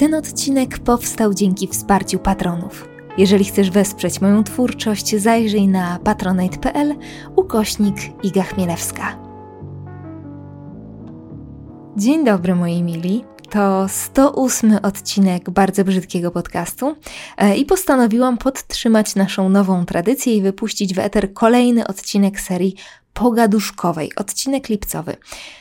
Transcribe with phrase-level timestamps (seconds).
[0.00, 2.88] Ten odcinek powstał dzięki wsparciu patronów.
[3.18, 6.94] Jeżeli chcesz wesprzeć moją twórczość, zajrzyj na patronite.pl
[7.36, 9.18] ukośnik Iga Chmielewska.
[11.96, 13.24] Dzień dobry moi mili.
[13.50, 16.96] To 108 odcinek bardzo brzydkiego podcastu
[17.36, 22.74] e, i postanowiłam podtrzymać naszą nową tradycję i wypuścić w eter kolejny odcinek serii
[23.12, 25.16] pogaduszkowej, odcinek lipcowy.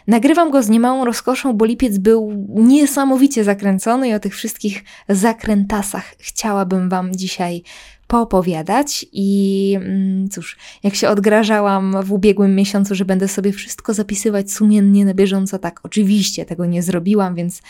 [0.07, 6.15] Nagrywam go z niemałą rozkoszą, bo lipiec był niesamowicie zakręcony i o tych wszystkich zakrętasach
[6.19, 7.63] chciałabym Wam dzisiaj
[8.09, 14.51] poopowiadać i mm, cóż, jak się odgrażałam w ubiegłym miesiącu, że będę sobie wszystko zapisywać
[14.51, 17.61] sumiennie na bieżąco, tak oczywiście tego nie zrobiłam, więc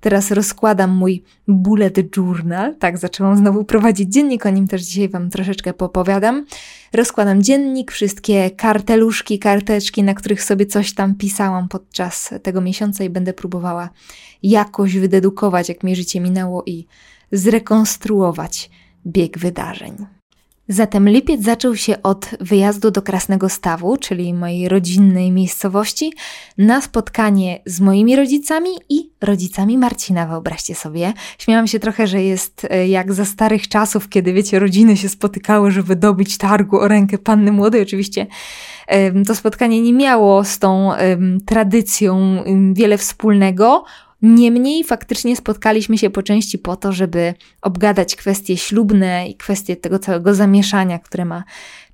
[0.00, 5.30] teraz rozkładam mój bullet journal, tak zaczęłam znowu prowadzić dziennik, o nim też dzisiaj Wam
[5.30, 6.46] troszeczkę poopowiadam.
[6.92, 13.10] Rozkładam dziennik, wszystkie karteluszki, karteczki, na których sobie coś tam pisałam podczas tego miesiąca i
[13.10, 13.90] będę próbowała
[14.42, 16.86] jakoś wydedukować, jak mi życie minęło i
[17.32, 18.70] zrekonstruować
[19.06, 20.06] bieg wydarzeń.
[20.68, 26.12] Zatem lipiec zaczął się od wyjazdu do Krasnego Stawu, czyli mojej rodzinnej miejscowości,
[26.58, 31.12] na spotkanie z moimi rodzicami i rodzicami Marcina, wyobraźcie sobie.
[31.38, 35.70] Śmiałam się trochę, że jest e, jak za starych czasów, kiedy wiecie, rodziny się spotykały,
[35.70, 37.82] żeby dobić targu o rękę panny młodej.
[37.82, 38.26] Oczywiście
[39.26, 40.90] to spotkanie nie miało z tą
[41.46, 43.84] tradycją wiele wspólnego,
[44.22, 49.98] Niemniej faktycznie spotkaliśmy się po części po to, żeby obgadać kwestie ślubne i kwestie tego
[49.98, 51.44] całego zamieszania, które ma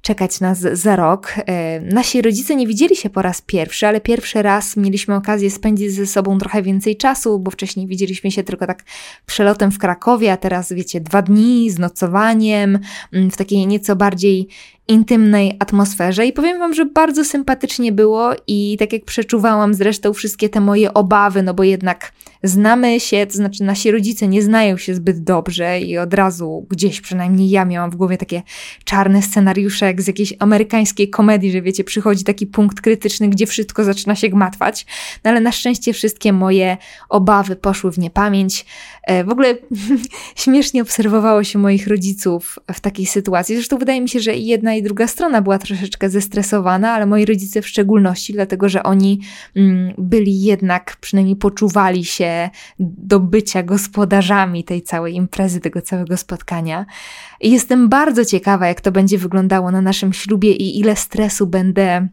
[0.03, 1.35] czekać nas za rok.
[1.47, 5.93] E, nasi rodzice nie widzieli się po raz pierwszy, ale pierwszy raz mieliśmy okazję spędzić
[5.93, 8.85] ze sobą trochę więcej czasu, bo wcześniej widzieliśmy się tylko tak
[9.27, 12.79] przelotem w Krakowie, a teraz wiecie, dwa dni z nocowaniem,
[13.13, 14.49] mm, w takiej nieco bardziej
[14.89, 20.49] intymnej atmosferze i powiem Wam, że bardzo sympatycznie było i tak jak przeczuwałam zresztą wszystkie
[20.49, 24.95] te moje obawy, no bo jednak znamy się, to znaczy nasi rodzice nie znają się
[24.95, 28.43] zbyt dobrze i od razu gdzieś przynajmniej ja miałam w głowie takie
[28.85, 33.85] czarne scenariusze jak z jakiejś amerykańskiej komedii, że wiecie, przychodzi taki punkt krytyczny, gdzie wszystko
[33.85, 34.87] zaczyna się gmatwać,
[35.25, 36.77] no ale na szczęście wszystkie moje
[37.09, 38.67] obawy poszły w niepamięć.
[39.03, 39.55] E, w ogóle
[40.37, 44.83] śmiesznie obserwowało się moich rodziców w takiej sytuacji, zresztą wydaje mi się, że jedna i
[44.83, 49.21] druga strona była troszeczkę zestresowana, ale moi rodzice w szczególności, dlatego że oni
[49.57, 52.32] mm, byli jednak, przynajmniej poczuwali się
[52.79, 56.87] do bycia gospodarzami tej całej imprezy, tego całego spotkania.
[57.41, 62.09] I jestem bardzo ciekawa, jak to będzie wyglądało na naszym ślubie i ile stresu będę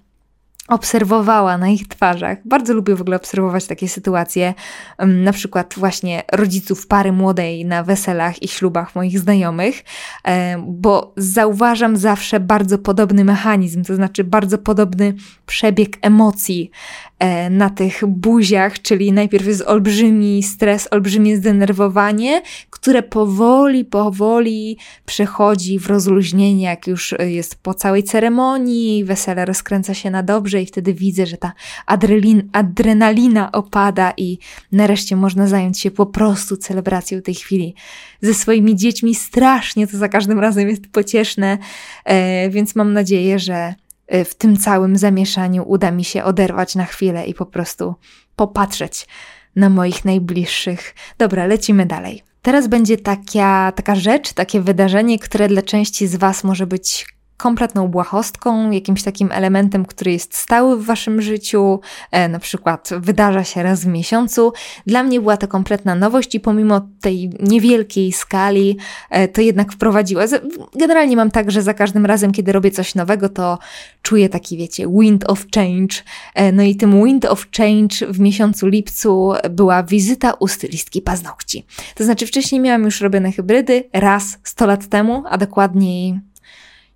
[0.70, 2.38] obserwowała na ich twarzach.
[2.46, 4.54] Bardzo lubię w ogóle obserwować takie sytuacje,
[5.00, 9.84] na przykład właśnie rodziców pary młodej na weselach i ślubach moich znajomych,
[10.28, 15.14] e, bo zauważam zawsze bardzo podobny mechanizm, to znaczy bardzo podobny
[15.46, 16.72] przebieg emocji
[17.20, 25.80] E, na tych buziach, czyli najpierw jest olbrzymi stres, olbrzymie zdenerwowanie, które powoli, powoli przechodzi
[25.80, 30.94] w rozluźnienie, jak już jest po całej ceremonii, wesele rozkręca się na dobrze i wtedy
[30.94, 31.54] widzę, że ta
[31.86, 34.38] adrenalin, adrenalina opada i
[34.72, 37.76] nareszcie można zająć się po prostu celebracją tej chwili
[38.22, 39.16] ze swoimi dziećmi.
[39.16, 41.58] Strasznie to za każdym razem jest pocieszne,
[42.06, 43.74] e, więc mam nadzieję, że
[44.14, 47.96] Y, w tym całym zamieszaniu uda mi się oderwać na chwilę i po prostu
[48.36, 49.08] popatrzeć
[49.56, 50.96] na moich najbliższych.
[51.18, 52.24] Dobra, lecimy dalej.
[52.42, 57.06] Teraz będzie taka, taka rzecz, takie wydarzenie, które dla części z Was może być
[57.40, 61.80] kompletną błahostką, jakimś takim elementem, który jest stały w waszym życiu,
[62.12, 64.54] e, na przykład wydarza się raz w miesiącu.
[64.86, 68.78] Dla mnie była to kompletna nowość i pomimo tej niewielkiej skali,
[69.10, 70.24] e, to jednak wprowadziła.
[70.76, 73.58] Generalnie mam tak, że za każdym razem, kiedy robię coś nowego, to
[74.02, 75.96] czuję taki, wiecie, wind of change.
[76.36, 81.66] E, no i tym wind of change w miesiącu lipcu była wizyta u stylistki paznokci.
[81.96, 86.20] To znaczy wcześniej miałam już robione hybrydy raz 100 lat temu, a dokładniej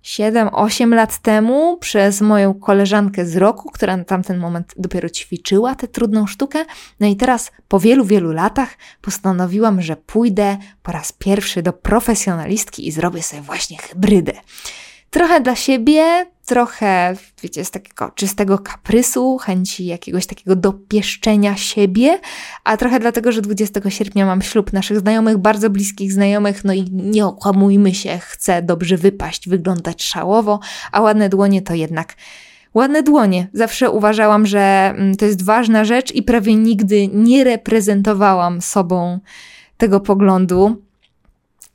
[0.04, 5.88] 7-8 lat temu przez moją koleżankę z roku, która na tamten moment dopiero ćwiczyła tę
[5.88, 6.64] trudną sztukę.
[7.00, 8.68] No i teraz po wielu, wielu latach
[9.00, 14.32] postanowiłam, że pójdę po raz pierwszy do profesjonalistki i zrobię sobie właśnie hybrydę.
[15.10, 22.20] Trochę dla siebie, trochę, wiecie, z takiego czystego kaprysu, chęci jakiegoś takiego dopieszczenia siebie,
[22.64, 26.82] a trochę dlatego, że 20 sierpnia mam ślub naszych znajomych, bardzo bliskich znajomych, no i
[26.90, 30.60] nie okłamujmy się, chcę dobrze wypaść, wyglądać szałowo,
[30.92, 32.16] a ładne dłonie to jednak
[32.74, 33.48] ładne dłonie.
[33.52, 39.20] Zawsze uważałam, że mm, to jest ważna rzecz i prawie nigdy nie reprezentowałam sobą
[39.76, 40.83] tego poglądu.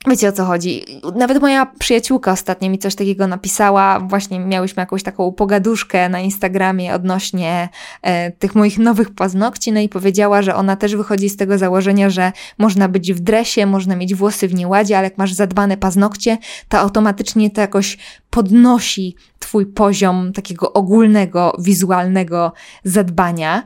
[0.06, 0.84] Wiecie o co chodzi.
[1.16, 4.00] Nawet moja przyjaciółka ostatnio mi coś takiego napisała.
[4.00, 7.68] Właśnie miałyśmy jakąś taką pogaduszkę na Instagramie odnośnie
[8.02, 9.72] e, tych moich nowych paznokci.
[9.72, 13.66] No i powiedziała, że ona też wychodzi z tego założenia, że można być w dresie,
[13.66, 16.38] można mieć włosy w nieładzie, ale jak masz zadbane paznokcie,
[16.68, 17.98] to automatycznie to jakoś
[18.30, 22.52] podnosi twój poziom takiego ogólnego, wizualnego
[22.84, 23.62] zadbania.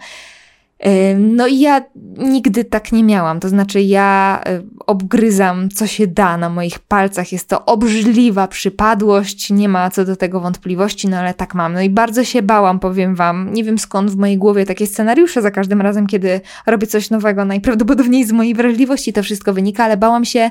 [1.19, 1.83] No i ja
[2.19, 3.41] nigdy tak nie miałam.
[3.41, 4.41] To znaczy, ja
[4.87, 7.33] obgryzam co się da na moich palcach.
[7.33, 11.73] Jest to obrzydliwa przypadłość, nie ma co do tego wątpliwości, no ale tak mam.
[11.73, 13.55] No i bardzo się bałam, powiem Wam.
[13.55, 17.45] Nie wiem skąd w mojej głowie takie scenariusze za każdym razem, kiedy robię coś nowego.
[17.45, 20.51] Najprawdopodobniej z mojej wrażliwości to wszystko wynika, ale bałam się,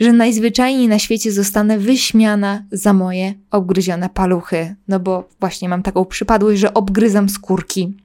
[0.00, 4.74] że najzwyczajniej na świecie zostanę wyśmiana za moje obgryzione paluchy.
[4.88, 7.96] No bo właśnie mam taką przypadłość, że obgryzam skórki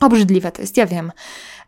[0.00, 1.12] Obrzydliwe to jest, ja wiem.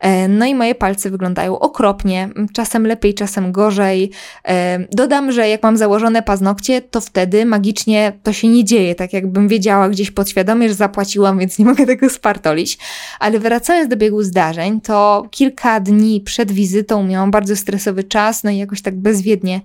[0.00, 4.10] E, no i moje palce wyglądają okropnie, czasem lepiej, czasem gorzej.
[4.48, 9.12] E, dodam, że jak mam założone paznokcie, to wtedy magicznie to się nie dzieje, tak
[9.12, 12.78] jakbym wiedziała gdzieś podświadomie, że zapłaciłam, więc nie mogę tego spartolić.
[13.20, 18.50] Ale wracając do biegu zdarzeń, to kilka dni przed wizytą miałam bardzo stresowy czas, no
[18.50, 19.60] i jakoś tak bezwiednie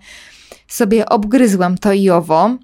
[0.68, 2.58] sobie obgryzłam to i owo.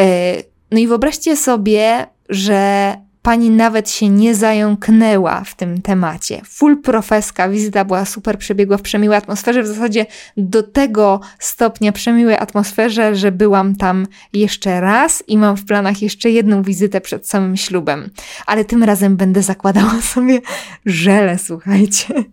[0.00, 0.34] E,
[0.70, 6.40] no i wyobraźcie sobie, że pani nawet się nie zająknęła w tym temacie.
[6.44, 10.06] Full profeska, wizyta była super, przebiegła w przemiłej atmosferze, w zasadzie
[10.36, 16.30] do tego stopnia przemiłej atmosferze, że byłam tam jeszcze raz i mam w planach jeszcze
[16.30, 18.10] jedną wizytę przed samym ślubem.
[18.46, 20.40] Ale tym razem będę zakładała sobie
[20.86, 22.24] żele, słuchajcie.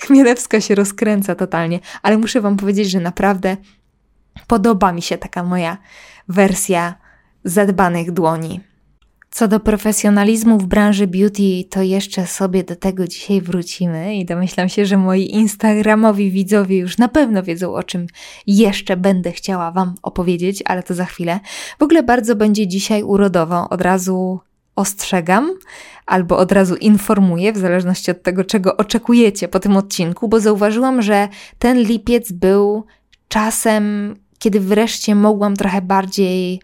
[0.00, 3.56] Chmielewska się rozkręca totalnie, ale muszę wam powiedzieć, że naprawdę
[4.46, 5.76] podoba mi się taka moja
[6.28, 6.94] wersja
[7.44, 8.67] zadbanych dłoni.
[9.30, 14.68] Co do profesjonalizmu w branży beauty, to jeszcze sobie do tego dzisiaj wrócimy i domyślam
[14.68, 18.06] się, że moi instagramowi widzowie już na pewno wiedzą, o czym
[18.46, 21.40] jeszcze będę chciała Wam opowiedzieć, ale to za chwilę.
[21.78, 24.40] W ogóle bardzo będzie dzisiaj urodowo, od razu
[24.76, 25.50] ostrzegam
[26.06, 31.02] albo od razu informuję, w zależności od tego, czego oczekujecie po tym odcinku, bo zauważyłam,
[31.02, 31.28] że
[31.58, 32.84] ten lipiec był
[33.28, 36.60] czasem, kiedy wreszcie mogłam trochę bardziej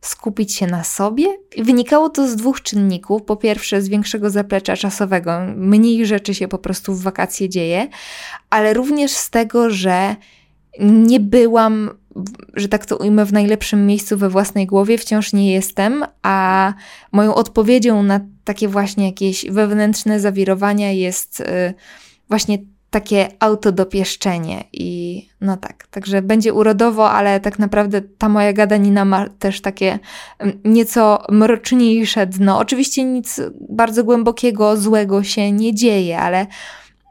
[0.00, 1.26] skupić się na sobie.
[1.58, 3.22] Wynikało to z dwóch czynników.
[3.22, 7.88] Po pierwsze, z większego zaplecza czasowego, mniej rzeczy się po prostu w wakacje dzieje,
[8.50, 10.16] ale również z tego, że
[10.80, 11.90] nie byłam,
[12.54, 16.72] że tak to ujmę, w najlepszym miejscu we własnej głowie, wciąż nie jestem, a
[17.12, 21.44] moją odpowiedzią na takie właśnie jakieś wewnętrzne zawirowania jest y,
[22.28, 22.58] właśnie
[22.90, 29.28] takie autodopieszczenie i no tak, także będzie urodowo, ale tak naprawdę ta moja gadanina ma
[29.28, 29.98] też takie
[30.64, 32.58] nieco mroczniejsze dno.
[32.58, 33.40] Oczywiście nic
[33.70, 36.46] bardzo głębokiego, złego się nie dzieje, ale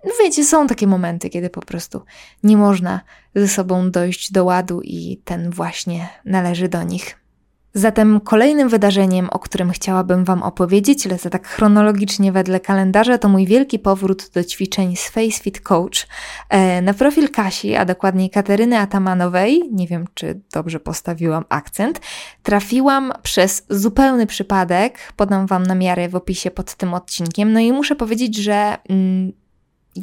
[0.06, 2.02] no wiecie, są takie momenty, kiedy po prostu
[2.44, 3.02] nie można
[3.36, 7.19] ze sobą dojść do ładu i ten właśnie należy do nich.
[7.74, 13.46] Zatem kolejnym wydarzeniem, o którym chciałabym Wam opowiedzieć, lecę tak chronologicznie wedle kalendarza, to mój
[13.46, 16.08] wielki powrót do ćwiczeń z FaceFit Coach.
[16.50, 22.02] E, na profil Kasi, a dokładniej Kateryny Atamanowej, nie wiem czy dobrze postawiłam akcent,
[22.44, 27.96] trafiłam przez zupełny przypadek, podam Wam namiary w opisie pod tym odcinkiem, no i muszę
[27.96, 28.78] powiedzieć, że...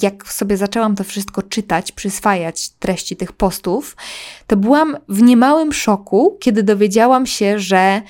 [0.03, 3.97] Jak sobie zaczęłam to wszystko czytać, przyswajać treści tych postów,
[4.47, 8.03] to byłam w niemałym szoku, kiedy dowiedziałam się, że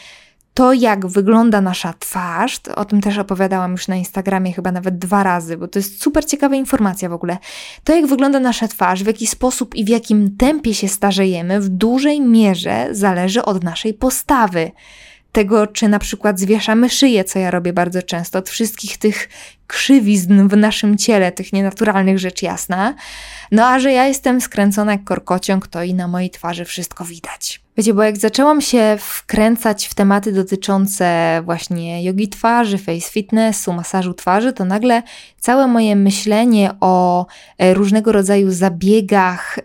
[0.57, 5.23] to, jak wygląda nasza twarz, o tym też opowiadałam już na Instagramie chyba nawet dwa
[5.23, 7.39] razy, bo to jest super ciekawa informacja w ogóle.
[7.85, 11.69] To, jak wygląda nasza twarz, w jaki sposób i w jakim tempie się starzejemy, w
[11.69, 14.71] dużej mierze zależy od naszej postawy
[15.37, 19.29] tego, czy na przykład zwieszamy szyję, co ja robię bardzo często, od wszystkich tych
[19.67, 22.95] krzywizn w naszym ciele, tych nienaturalnych rzecz jasna.
[23.53, 27.66] No a że ja jestem skręcona jak korkociąg, to i na mojej twarzy wszystko widać.
[27.77, 34.15] Wiecie, bo jak zaczęłam się wkręcać w tematy dotyczące właśnie jogi twarzy, face fitnessu, masażu
[34.15, 35.03] twarzy, to nagle
[35.41, 37.27] całe moje myślenie o
[37.59, 39.59] e, różnego rodzaju zabiegach,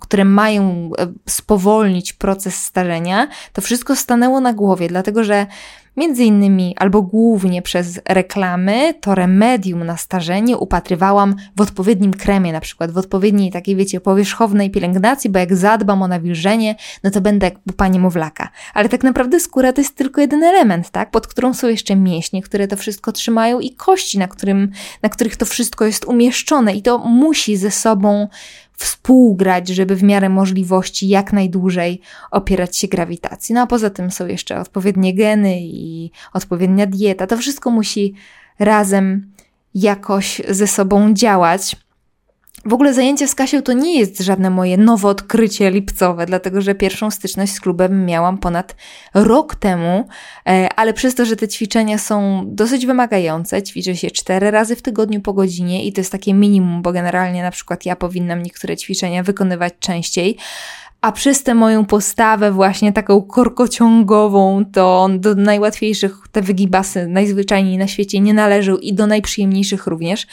[0.00, 5.46] które mają e, spowolnić proces starzenia, to wszystko stanęło na głowie, dlatego że
[5.96, 12.60] Między innymi albo głównie przez reklamy to remedium na starzenie upatrywałam w odpowiednim kremie, na
[12.60, 17.33] przykład w odpowiedniej takiej, wiecie, powierzchownej pielęgnacji, bo jak zadbam o nawilżenie, no to będę
[17.42, 17.88] jak pupa.
[18.74, 21.10] Ale tak naprawdę skóra to jest tylko jeden element, tak?
[21.10, 24.70] Pod którą są jeszcze mięśnie, które to wszystko trzymają i kości, na, którym,
[25.02, 28.28] na których to wszystko jest umieszczone i to musi ze sobą
[28.76, 32.00] współgrać, żeby w miarę możliwości jak najdłużej
[32.30, 33.54] opierać się grawitacji.
[33.54, 37.26] No a poza tym są jeszcze odpowiednie geny i odpowiednia dieta.
[37.26, 38.14] To wszystko musi
[38.58, 39.32] razem
[39.74, 41.76] jakoś ze sobą działać.
[42.66, 46.74] W ogóle zajęcie z Kasią to nie jest żadne moje nowe odkrycie lipcowe, dlatego że
[46.74, 48.76] pierwszą styczność z klubem miałam ponad
[49.14, 50.08] rok temu,
[50.46, 54.82] e, ale przez to, że te ćwiczenia są dosyć wymagające, ćwiczę się cztery razy w
[54.82, 58.76] tygodniu po godzinie i to jest takie minimum, bo generalnie na przykład ja powinnam niektóre
[58.76, 60.36] ćwiczenia wykonywać częściej,
[61.00, 67.86] a przez tę moją postawę właśnie taką korkociągową, to do najłatwiejszych te wygibasy najzwyczajniej na
[67.86, 70.26] świecie nie należą i do najprzyjemniejszych również.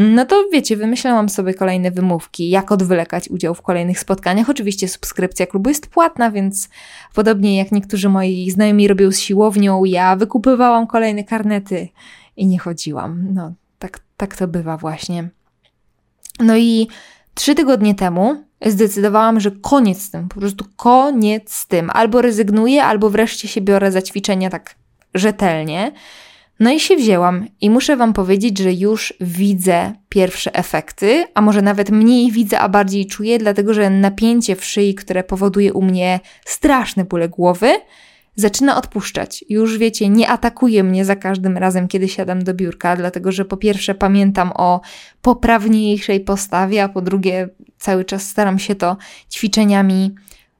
[0.00, 4.50] No to wiecie, wymyślałam sobie kolejne wymówki, jak odwlekać udział w kolejnych spotkaniach.
[4.50, 6.68] Oczywiście subskrypcja klubu jest płatna, więc
[7.14, 11.88] podobnie jak niektórzy moi znajomi robią z siłownią, ja wykupywałam kolejne karnety
[12.36, 13.28] i nie chodziłam.
[13.34, 15.28] No, tak, tak to bywa właśnie.
[16.40, 16.88] No i
[17.34, 21.90] trzy tygodnie temu zdecydowałam, że koniec z tym, po prostu koniec z tym.
[21.90, 24.74] Albo rezygnuję, albo wreszcie się biorę za ćwiczenia tak
[25.14, 25.92] rzetelnie.
[26.60, 31.62] No i się wzięłam i muszę Wam powiedzieć, że już widzę pierwsze efekty, a może
[31.62, 36.20] nawet mniej widzę, a bardziej czuję, dlatego że napięcie w szyi, które powoduje u mnie
[36.44, 37.70] straszne bóle głowy,
[38.36, 39.44] zaczyna odpuszczać.
[39.48, 43.56] Już wiecie, nie atakuje mnie za każdym razem, kiedy siadam do biurka, dlatego że po
[43.56, 44.80] pierwsze pamiętam o
[45.22, 47.48] poprawniejszej postawie, a po drugie
[47.78, 48.96] cały czas staram się to
[49.30, 50.14] ćwiczeniami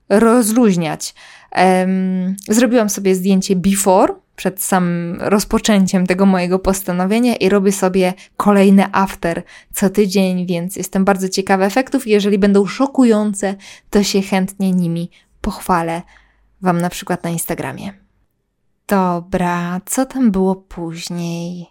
[0.08, 1.14] rozluźniać.
[1.56, 8.88] Um, zrobiłam sobie zdjęcie before, przed samym rozpoczęciem tego mojego postanowienia i robię sobie kolejne
[8.92, 9.42] after
[9.73, 12.07] co tydzień, więc jestem bardzo ciekawa efektów.
[12.07, 13.54] Jeżeli będą szokujące,
[13.90, 16.02] to się chętnie nimi pochwalę
[16.62, 17.92] Wam na przykład na Instagramie.
[18.88, 21.66] Dobra, co tam było później?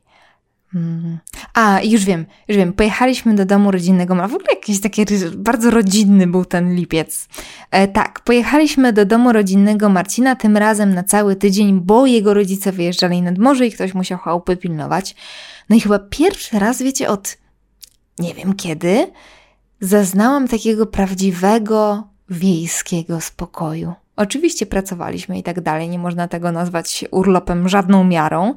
[0.74, 1.18] Hmm.
[1.54, 2.74] A, już wiem, już wiem.
[2.74, 4.16] Pojechaliśmy do domu rodzinnego.
[4.16, 5.06] W ogóle jakiś taki
[5.36, 7.28] bardzo rodzinny był ten lipiec.
[7.72, 12.72] E, tak, pojechaliśmy do domu rodzinnego Marcina, tym razem na cały tydzień, bo jego rodzice
[12.72, 15.16] wyjeżdżali nad morze i ktoś musiał chałupy pilnować.
[15.70, 17.38] No i chyba pierwszy raz, wiecie, od
[18.20, 19.12] nie wiem kiedy,
[19.82, 23.94] zaznałam takiego prawdziwego wiejskiego spokoju.
[24.16, 28.54] Oczywiście pracowaliśmy i tak dalej, nie można tego nazwać urlopem żadną miarą,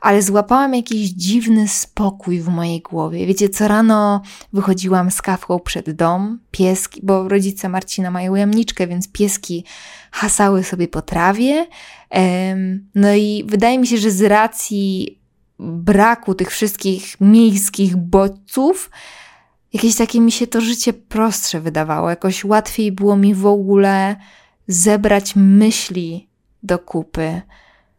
[0.00, 3.26] ale złapałam jakiś dziwny spokój w mojej głowie.
[3.26, 9.12] Wiecie, co rano wychodziłam z kawką przed dom, pieski, bo rodzice Marcina mają jamniczkę, więc
[9.12, 9.64] pieski
[10.10, 11.66] hasały sobie po trawie.
[12.94, 15.18] No i wydaje mi się, że z racji
[15.58, 18.90] braku tych wszystkich miejskich bodźców,
[19.72, 22.10] jakieś takie mi się to życie prostsze wydawało.
[22.10, 24.16] Jakoś łatwiej było mi w ogóle
[24.68, 26.28] zebrać myśli
[26.62, 27.42] do kupy.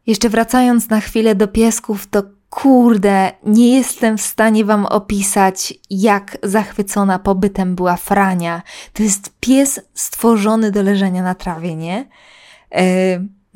[0.08, 6.38] Jeszcze wracając na chwilę do piesków, to kurde, nie jestem w stanie Wam opisać, jak
[6.44, 8.62] zachwycona pobytem była Frania.
[8.94, 12.08] To jest pies stworzony do leżenia na trawie, nie?
[12.72, 12.82] Yy,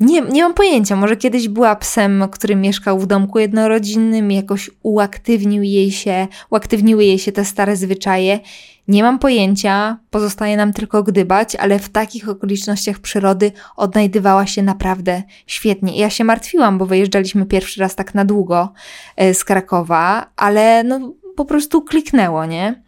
[0.00, 5.62] nie, nie mam pojęcia, może kiedyś była psem, który mieszkał w domku jednorodzinnym, jakoś uaktywnił
[5.62, 8.40] jej się, uaktywniły jej się te stare zwyczaje.
[8.88, 15.22] Nie mam pojęcia, pozostaje nam tylko gdybać, ale w takich okolicznościach przyrody odnajdywała się naprawdę
[15.46, 15.98] świetnie.
[15.98, 18.72] Ja się martwiłam, bo wyjeżdżaliśmy pierwszy raz tak na długo
[19.16, 22.82] e, z Krakowa, ale no po prostu kliknęło, nie?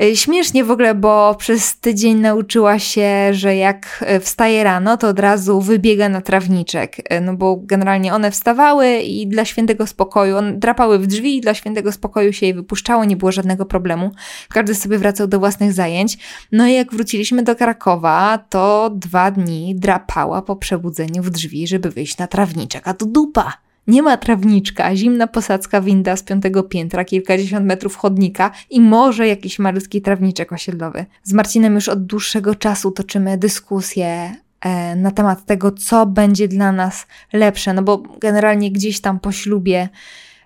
[0.00, 5.08] Y, śmiesznie w ogóle, bo przez tydzień nauczyła się, że jak y, wstaje rano, to
[5.08, 7.12] od razu wybiega na trawniczek.
[7.12, 11.40] Y, no bo generalnie one wstawały i dla świętego spokoju, one drapały w drzwi i
[11.40, 14.10] dla świętego spokoju się jej wypuszczało, nie było żadnego problemu.
[14.48, 16.18] Każdy sobie wracał do własnych zajęć.
[16.52, 21.90] No i jak wróciliśmy do Krakowa, to dwa dni drapała po przebudzeniu w drzwi, żeby
[21.90, 23.61] wyjść na trawniczek, a to dupa.
[23.86, 29.58] Nie ma trawniczka, zimna posadzka winda z piątego piętra, kilkadziesiąt metrów chodnika i może jakiś
[29.58, 31.06] malutki trawniczek osiedlowy.
[31.22, 36.72] Z Marcinem już od dłuższego czasu toczymy dyskusję e, na temat tego, co będzie dla
[36.72, 39.88] nas lepsze, no bo generalnie gdzieś tam po ślubie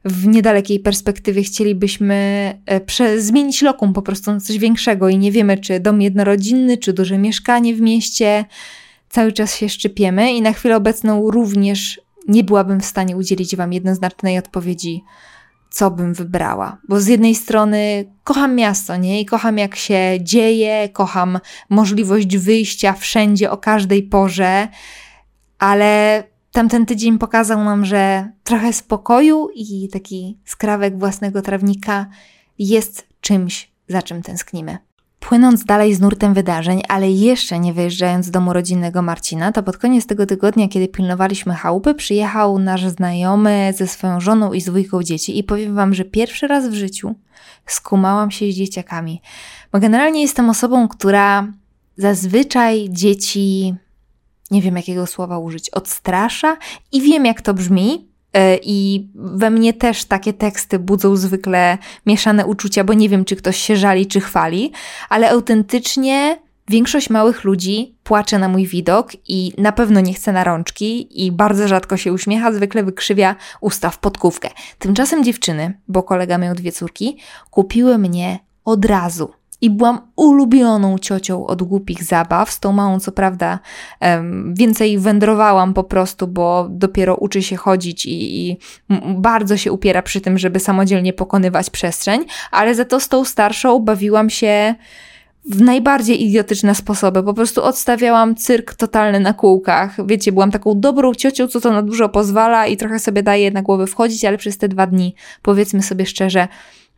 [0.05, 2.15] w niedalekiej perspektywie chcielibyśmy
[2.67, 6.79] e, prze- zmienić lokum po prostu na coś większego i nie wiemy, czy dom jednorodzinny,
[6.79, 8.45] czy duże mieszkanie w mieście.
[9.09, 13.73] Cały czas się szczypiemy i na chwilę obecną również nie byłabym w stanie udzielić Wam
[13.73, 15.05] jednoznacznej odpowiedzi,
[15.71, 16.79] co bym wybrała.
[16.89, 19.21] Bo z jednej strony kocham miasto, nie?
[19.21, 21.39] I kocham jak się dzieje, kocham
[21.71, 24.69] możliwość wyjścia wszędzie o każdej porze,
[25.59, 32.07] ale tamten tydzień pokazał nam, że trochę spokoju i taki skrawek własnego trawnika
[32.59, 34.79] jest czymś, za czym tęsknimy.
[35.29, 39.77] Płynąc dalej z nurtem wydarzeń, ale jeszcze nie wyjeżdżając z domu rodzinnego Marcina, to pod
[39.77, 45.03] koniec tego tygodnia, kiedy pilnowaliśmy chałupy, przyjechał nasz znajomy ze swoją żoną i z dwójką
[45.03, 47.15] dzieci i powiem wam, że pierwszy raz w życiu
[47.67, 49.21] skumałam się z dzieciakami.
[49.73, 51.53] Bo generalnie jestem osobą, która
[51.97, 53.75] zazwyczaj dzieci,
[54.51, 56.57] nie wiem jakiego słowa użyć, odstrasza
[56.93, 58.09] i wiem jak to brzmi,
[58.63, 63.57] i we mnie też takie teksty budzą zwykle mieszane uczucia, bo nie wiem, czy ktoś
[63.57, 64.73] się żali, czy chwali,
[65.09, 70.45] ale autentycznie Większość małych ludzi płacze na mój widok i na pewno nie chce na
[70.45, 74.49] rączki i bardzo rzadko się uśmiecha, zwykle wykrzywia usta w podkówkę.
[74.79, 77.19] Tymczasem dziewczyny, bo kolega miał dwie córki,
[77.51, 79.33] kupiły mnie od razu.
[79.61, 82.51] I byłam ulubioną ciocią od głupich zabaw.
[82.51, 83.59] Z tą małą, co prawda,
[84.53, 88.57] więcej wędrowałam po prostu, bo dopiero uczy się chodzić i, i
[89.19, 93.79] bardzo się upiera przy tym, żeby samodzielnie pokonywać przestrzeń, ale za to z tą starszą
[93.79, 94.75] bawiłam się
[95.51, 97.23] w najbardziej idiotyczne sposoby.
[97.23, 100.07] Po prostu odstawiałam cyrk totalny na kółkach.
[100.07, 103.63] Wiecie, byłam taką dobrą ciocią, co to na dużo pozwala i trochę sobie daje na
[103.63, 106.49] głowę wchodzić, ale przez te dwa dni, powiedzmy sobie szczerze,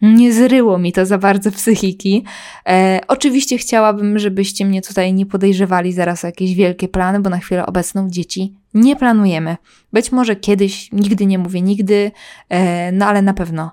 [0.03, 2.25] nie zryło mi to za bardzo psychiki.
[2.69, 7.39] E, oczywiście chciałabym, żebyście mnie tutaj nie podejrzewali zaraz o jakieś wielkie plany, bo na
[7.39, 9.57] chwilę obecną dzieci nie planujemy.
[9.93, 12.11] Być może kiedyś, nigdy nie mówię nigdy,
[12.49, 13.71] e, no ale na pewno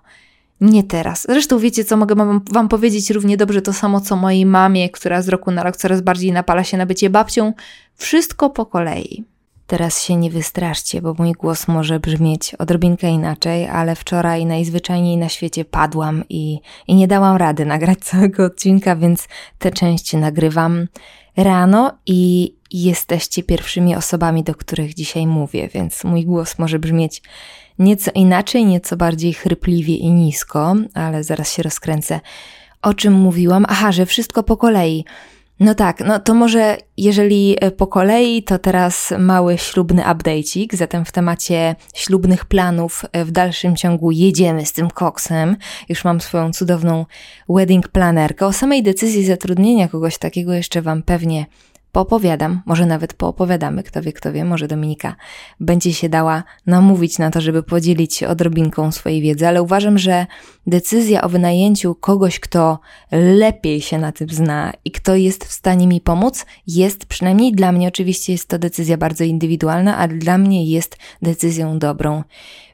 [0.61, 1.25] nie teraz.
[1.29, 2.15] Zresztą wiecie, co mogę
[2.51, 6.01] wam, powiedzieć równie dobrze to samo, co mojej mamie, która z roku na rok coraz
[6.01, 7.53] bardziej napala się na bycie babcią.
[7.95, 9.23] Wszystko po kolei.
[9.67, 15.29] Teraz się nie wystraszcie, bo mój głos może brzmieć odrobinkę inaczej, ale wczoraj najzwyczajniej na
[15.29, 19.27] świecie padłam i, i nie dałam rady nagrać całego odcinka, więc
[19.59, 20.87] tę część nagrywam
[21.37, 27.21] rano i jesteście pierwszymi osobami, do których dzisiaj mówię, więc mój głos może brzmieć
[27.79, 32.19] Nieco inaczej, nieco bardziej chrypliwie i nisko, ale zaraz się rozkręcę.
[32.81, 33.65] O czym mówiłam?
[33.69, 35.05] Aha, że wszystko po kolei.
[35.59, 41.05] No tak, no to może jeżeli e, po kolei, to teraz mały ślubny update'ik, zatem
[41.05, 45.57] w temacie ślubnych planów e, w dalszym ciągu jedziemy z tym koksem.
[45.89, 47.05] Już mam swoją cudowną
[47.49, 48.45] wedding planerkę.
[48.45, 51.45] O samej decyzji zatrudnienia kogoś takiego jeszcze Wam pewnie
[51.95, 55.15] poopowiadam, może nawet poopowiadamy, kto wie, kto wie, może Dominika
[55.59, 60.25] będzie się dała namówić na to, żeby podzielić się odrobinką swojej wiedzy, ale uważam, że
[60.67, 62.79] decyzja o wynajęciu kogoś, kto
[63.11, 67.71] lepiej się na tym zna i kto jest w stanie mi pomóc, jest przynajmniej dla
[67.71, 72.23] mnie, oczywiście jest to decyzja bardzo indywidualna, ale dla mnie jest decyzją dobrą.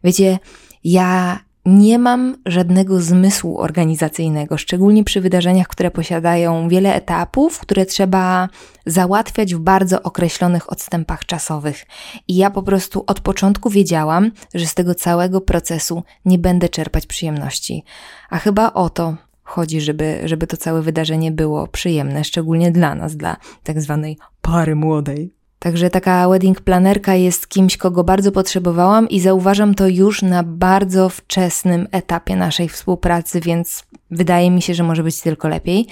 [0.03, 0.39] Wiecie,
[0.83, 8.49] ja nie mam żadnego zmysłu organizacyjnego, szczególnie przy wydarzeniach, które posiadają wiele etapów, które trzeba
[8.85, 11.85] załatwiać w bardzo określonych odstępach czasowych.
[12.27, 17.05] I ja po prostu od początku wiedziałam, że z tego całego procesu nie będę czerpać
[17.05, 17.83] przyjemności.
[18.29, 23.17] A chyba o to chodzi, żeby, żeby to całe wydarzenie było przyjemne, szczególnie dla nas,
[23.17, 25.40] dla tak zwanej pary młodej.
[25.63, 31.09] Także taka wedding planerka jest kimś, kogo bardzo potrzebowałam i zauważam to już na bardzo
[31.09, 35.87] wczesnym etapie naszej współpracy, więc wydaje mi się, że może być tylko lepiej.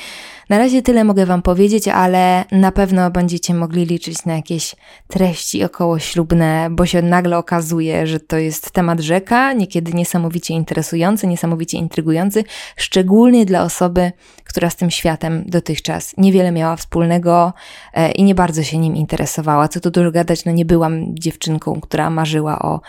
[0.49, 4.75] Na razie tyle mogę Wam powiedzieć, ale na pewno będziecie mogli liczyć na jakieś
[5.07, 11.77] treści okołoślubne, bo się nagle okazuje, że to jest temat rzeka, niekiedy niesamowicie interesujący, niesamowicie
[11.77, 12.43] intrygujący,
[12.75, 14.11] szczególnie dla osoby,
[14.43, 17.53] która z tym światem dotychczas niewiele miała wspólnego
[17.93, 19.58] e, i nie bardzo się nim interesowała.
[19.67, 22.81] Co tu dużo gadać, no nie byłam dziewczynką, która marzyła o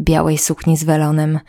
[0.00, 1.40] białej sukni z welonem,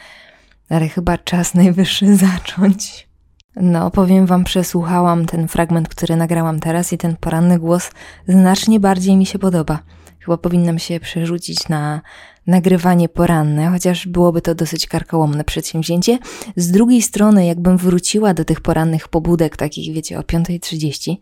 [0.70, 3.08] ale chyba czas najwyższy zacząć.
[3.56, 7.92] No, powiem Wam, przesłuchałam ten fragment, który nagrałam teraz i ten poranny głos
[8.28, 9.80] znacznie bardziej mi się podoba.
[10.20, 12.02] Chyba powinnam się przerzucić na
[12.48, 16.18] nagrywanie poranne, chociaż byłoby to dosyć karkołomne przedsięwzięcie.
[16.56, 21.16] Z drugiej strony, jakbym wróciła do tych porannych pobudek, takich wiecie, o 5.30,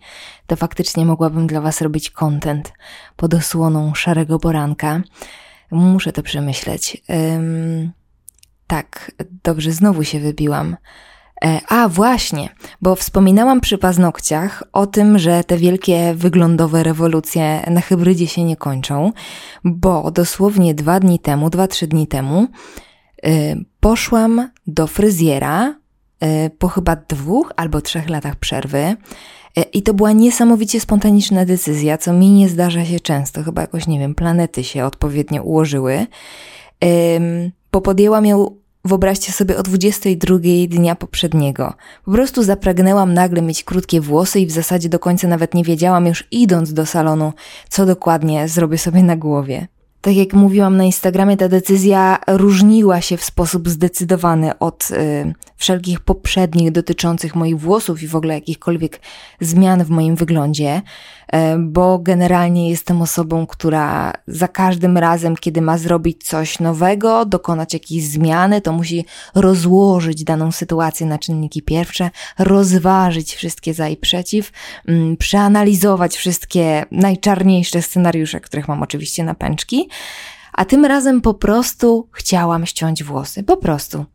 [0.47, 2.73] to faktycznie mogłabym dla Was robić content
[3.15, 5.01] pod osłoną szarego poranka.
[5.71, 7.03] Muszę to przemyśleć.
[7.35, 7.91] Ym,
[8.67, 9.11] tak,
[9.43, 10.77] dobrze, znowu się wybiłam.
[11.45, 12.49] E, a właśnie,
[12.81, 18.55] bo wspominałam przy paznokciach o tym, że te wielkie wyglądowe rewolucje na hybrydzie się nie
[18.55, 19.11] kończą,
[19.63, 22.47] bo dosłownie dwa dni temu, dwa, trzy dni temu,
[23.25, 25.75] y, poszłam do fryzjera
[26.23, 28.95] y, po chyba dwóch albo trzech latach przerwy.
[29.73, 33.43] I to była niesamowicie spontaniczna decyzja, co mi nie zdarza się często.
[33.43, 36.07] Chyba jakoś, nie wiem, planety się odpowiednio ułożyły.
[37.71, 41.73] Bo podjęłam ją Wyobraźcie sobie o 22 dnia poprzedniego.
[42.05, 46.05] Po prostu zapragnęłam nagle mieć krótkie włosy i w zasadzie do końca nawet nie wiedziałam
[46.05, 47.33] już idąc do salonu,
[47.69, 49.67] co dokładnie zrobię sobie na głowie.
[50.01, 55.99] Tak jak mówiłam na Instagramie, ta decyzja różniła się w sposób zdecydowany od y, wszelkich
[55.99, 58.99] poprzednich dotyczących moich włosów i w ogóle jakichkolwiek
[59.39, 60.81] zmian w moim wyglądzie.
[61.33, 67.73] E, bo generalnie jestem osobą, która za każdym razem, kiedy ma zrobić coś nowego, dokonać
[67.73, 74.51] jakiejś zmiany, to musi rozłożyć daną sytuację na czynniki pierwsze, rozważyć wszystkie za i przeciw,
[74.87, 79.89] mm, przeanalizować wszystkie najczarniejsze scenariusze, których mam oczywiście na pęczki.
[80.53, 83.43] a tym razem po prostu chciałam ściąć włosy.
[83.43, 84.05] Po prostu.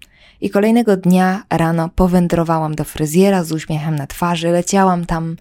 [0.40, 5.37] I kolejnego dnia rano powędrowałam do fryzjera z uśmiechem na twarzy, leciałam tam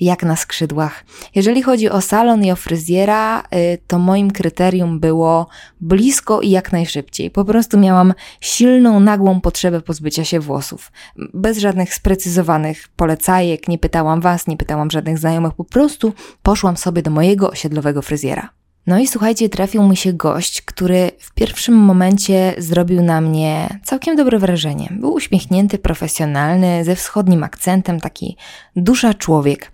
[0.00, 1.04] jak na skrzydłach.
[1.34, 5.46] Jeżeli chodzi o salon i o fryzjera, y, to moim kryterium było
[5.80, 7.30] blisko i jak najszybciej.
[7.30, 10.92] Po prostu miałam silną, nagłą potrzebę pozbycia się włosów.
[11.34, 17.02] Bez żadnych sprecyzowanych polecajek, nie pytałam was, nie pytałam żadnych znajomych, po prostu poszłam sobie
[17.02, 18.59] do mojego osiedlowego fryzjera.
[18.86, 24.16] No i słuchajcie, trafił mi się gość, który w pierwszym momencie zrobił na mnie całkiem
[24.16, 24.88] dobre wrażenie.
[24.90, 28.36] Był uśmiechnięty, profesjonalny, ze wschodnim akcentem, taki
[28.76, 29.72] dusza człowiek.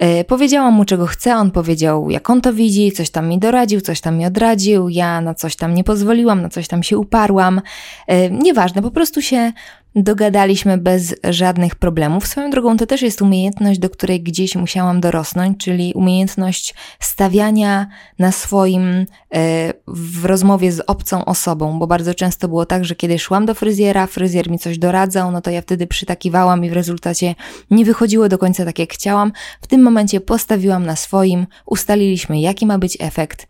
[0.00, 3.80] Yy, powiedziałam mu, czego chcę, on powiedział, jak on to widzi, coś tam mi doradził,
[3.80, 7.60] coś tam mi odradził, ja na coś tam nie pozwoliłam, na coś tam się uparłam.
[8.08, 9.52] Yy, nieważne, po prostu się
[9.96, 12.26] dogadaliśmy bez żadnych problemów.
[12.26, 17.86] Swoją drogą to też jest umiejętność, do której gdzieś musiałam dorosnąć, czyli umiejętność stawiania
[18.18, 23.18] na swoim e, w rozmowie z obcą osobą, bo bardzo często było tak, że kiedy
[23.18, 27.34] szłam do fryzjera, fryzjer mi coś doradzał, no to ja wtedy przytakiwałam i w rezultacie
[27.70, 29.32] nie wychodziło do końca tak jak chciałam.
[29.60, 33.46] W tym momencie postawiłam na swoim, ustaliliśmy jaki ma być efekt,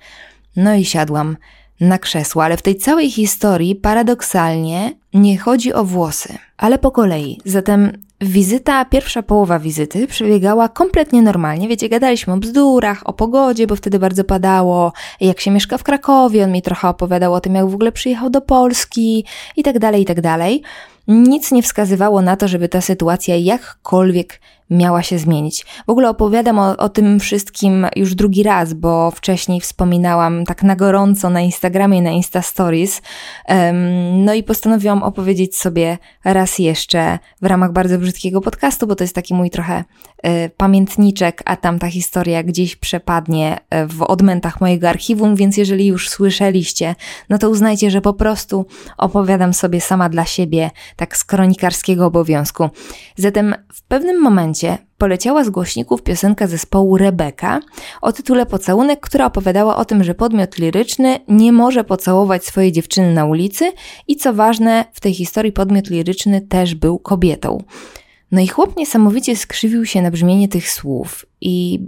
[0.57, 1.37] no i siadłam
[1.81, 7.41] na krzesło, ale w tej całej historii paradoksalnie nie chodzi o włosy, ale po kolei.
[7.45, 11.69] Zatem wizyta, pierwsza połowa wizyty przebiegała kompletnie normalnie.
[11.69, 16.45] Wiecie, gadaliśmy o bzdurach, o pogodzie, bo wtedy bardzo padało, jak się mieszka w Krakowie.
[16.45, 19.25] On mi trochę opowiadał o tym, jak w ogóle przyjechał do Polski
[19.57, 20.63] i tak dalej, i tak dalej.
[21.09, 25.67] Nic nie wskazywało na to, żeby ta sytuacja jakkolwiek miała się zmienić.
[25.87, 30.77] W ogóle opowiadam o, o, tym wszystkim już drugi raz, bo wcześniej wspominałam tak na
[30.77, 33.03] gorąco na Instagramie, na Insta Stories.
[33.49, 39.05] Um, no i postanowiłam opowiedzieć sobie raz jeszcze w ramach bardzo brzydkiego podcastu, bo to
[39.05, 39.85] jest taki mój trochę
[40.27, 45.87] y, pamiętniczek, a tam ta historia gdzieś przepadnie e, w odmętach mojego archiwum, więc jeżeli
[45.87, 46.95] już słyszeliście,
[47.29, 48.67] no to uznajcie, że po prostu
[48.99, 52.71] opowiadam sobie sama dla siebie, tak z kronikarskiego obowiązku.
[53.17, 54.54] Zatem w pewnym momencie
[54.99, 57.61] poleciała z głośników piosenka zespołu Rebeka
[58.03, 63.15] o tytule Pocałunek, która opowiadała o tym, że podmiot liryczny nie może pocałować swojej dziewczyny
[63.15, 63.73] na ulicy
[64.09, 67.63] i co ważne, w tej historii podmiot liryczny też był kobietą.
[68.33, 71.81] No i chłop niesamowicie skrzywił się na brzmienie tych słów i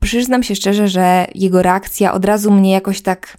[0.00, 3.36] przyznam się szczerze, że jego reakcja od razu mnie jakoś tak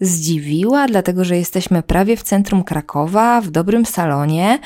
[0.00, 4.58] zdziwiła, dlatego że jesteśmy prawie w centrum Krakowa, w dobrym salonie,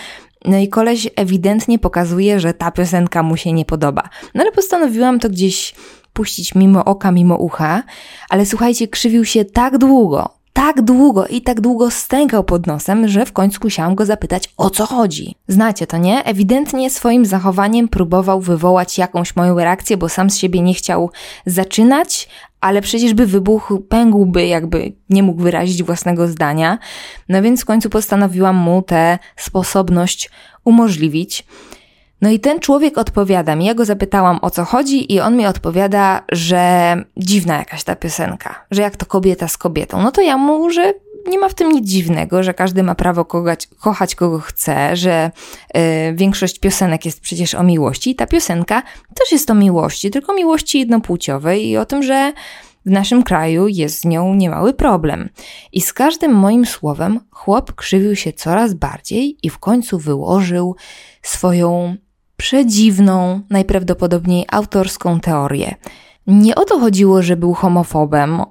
[0.44, 4.08] no i koleś ewidentnie pokazuje, że ta piosenka mu się nie podoba.
[4.34, 5.74] No ale postanowiłam to gdzieś
[6.12, 7.82] puścić mimo oka, mimo ucha,
[8.30, 13.26] ale słuchajcie, krzywił się tak długo, tak długo i tak długo stękał pod nosem, że
[13.26, 15.36] w końcu musiałam go zapytać, o co chodzi.
[15.48, 16.24] Znacie to, nie?
[16.24, 21.10] Ewidentnie swoim zachowaniem próbował wywołać jakąś moją reakcję, bo sam z siebie nie chciał
[21.46, 22.28] zaczynać,
[22.60, 26.78] ale przecież by wybuchł, pękłby, jakby nie mógł wyrazić własnego zdania.
[27.28, 30.30] No więc w końcu postanowiłam mu tę sposobność
[30.64, 31.46] umożliwić.
[32.22, 35.46] No i ten człowiek odpowiada mi, ja go zapytałam o co chodzi i on mi
[35.46, 40.02] odpowiada, że dziwna jakaś ta piosenka, że jak to kobieta z kobietą.
[40.02, 40.94] No to ja mu, że
[41.26, 45.30] nie ma w tym nic dziwnego, że każdy ma prawo kochać, kochać kogo chce, że
[45.76, 45.80] y,
[46.14, 48.82] większość piosenek jest przecież o miłości i ta piosenka
[49.14, 52.32] też jest o miłości, tylko miłości jednopłciowej i o tym, że
[52.86, 55.28] w naszym kraju jest z nią niemały problem.
[55.72, 60.76] I z każdym moim słowem chłop krzywił się coraz bardziej i w końcu wyłożył
[61.22, 61.96] swoją
[62.42, 65.74] przedziwną, najprawdopodobniej autorską teorię.
[66.26, 68.42] Nie o to chodziło, że był homofobem.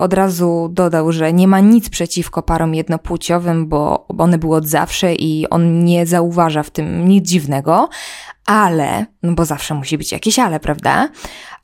[0.00, 5.14] Od razu dodał, że nie ma nic przeciwko parom jednopłciowym, bo one były od zawsze
[5.14, 7.88] i on nie zauważa w tym nic dziwnego,
[8.46, 11.08] ale, no bo zawsze musi być jakieś ale, prawda?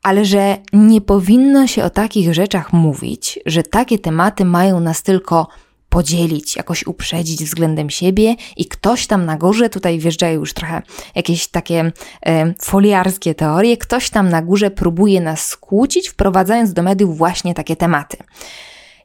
[0.03, 5.47] Ale że nie powinno się o takich rzeczach mówić, że takie tematy mają nas tylko
[5.91, 10.81] podzielić, jakoś uprzedzić względem siebie i ktoś tam na górze, tutaj wjeżdżają już trochę
[11.15, 11.91] jakieś takie
[12.25, 17.75] e, foliarskie teorie, ktoś tam na górze próbuje nas skłócić, wprowadzając do mediów właśnie takie
[17.75, 18.17] tematy.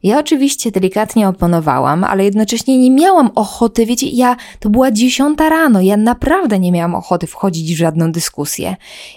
[0.03, 5.81] Ja oczywiście delikatnie oponowałam, ale jednocześnie nie miałam ochoty, wiecie, ja, to była dziesiąta rano,
[5.81, 8.77] ja naprawdę nie miałam ochoty wchodzić w żadną dyskusję.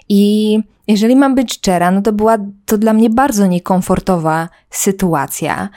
[0.10, 5.70] I jeżeli mam być szczera, no to była to dla mnie bardzo niekomfortowa sytuacja.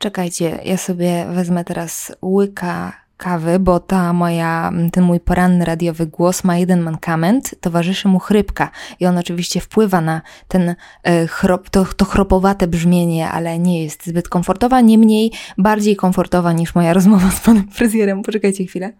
[0.00, 6.44] Czekajcie, ja sobie wezmę teraz łyka kawy, bo ta moja, ten mój poranny radiowy głos
[6.44, 11.84] ma jeden mankament, towarzyszy mu chrypka i on oczywiście wpływa na ten e, chrop, to,
[11.84, 17.40] to chropowate brzmienie, ale nie jest zbyt komfortowa, niemniej bardziej komfortowa niż moja rozmowa z
[17.40, 18.22] panem fryzjerem.
[18.22, 18.92] Poczekajcie chwilę.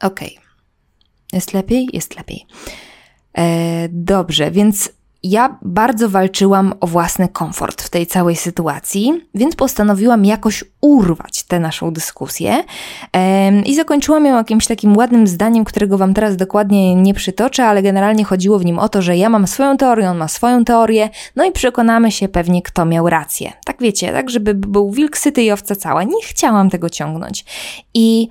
[0.00, 0.36] Okej.
[0.38, 0.48] Okay.
[1.32, 1.88] Jest lepiej?
[1.92, 2.46] Jest lepiej.
[3.38, 10.24] E, dobrze, więc ja bardzo walczyłam o własny komfort w tej całej sytuacji, więc postanowiłam
[10.24, 12.64] jakoś urwać tę naszą dyskusję
[13.64, 18.24] i zakończyłam ją jakimś takim ładnym zdaniem, którego Wam teraz dokładnie nie przytoczę, ale generalnie
[18.24, 21.44] chodziło w nim o to, że ja mam swoją teorię, on ma swoją teorię, no
[21.44, 23.52] i przekonamy się pewnie, kto miał rację.
[23.64, 26.02] Tak wiecie, tak żeby był wilk syty i owca cała.
[26.02, 27.44] Nie chciałam tego ciągnąć.
[27.94, 28.28] I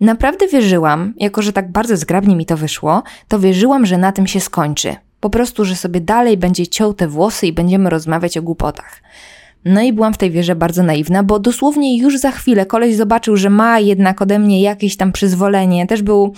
[0.00, 4.26] naprawdę wierzyłam, jako że tak bardzo zgrabnie mi to wyszło, to wierzyłam, że na tym
[4.26, 8.42] się skończy po prostu, że sobie dalej będzie ciął te włosy i będziemy rozmawiać o
[8.42, 9.02] głupotach.
[9.66, 13.36] No i byłam w tej wierze bardzo naiwna, bo dosłownie już za chwilę koleś zobaczył,
[13.36, 15.86] że ma jednak ode mnie jakieś tam przyzwolenie.
[15.86, 16.34] Też był,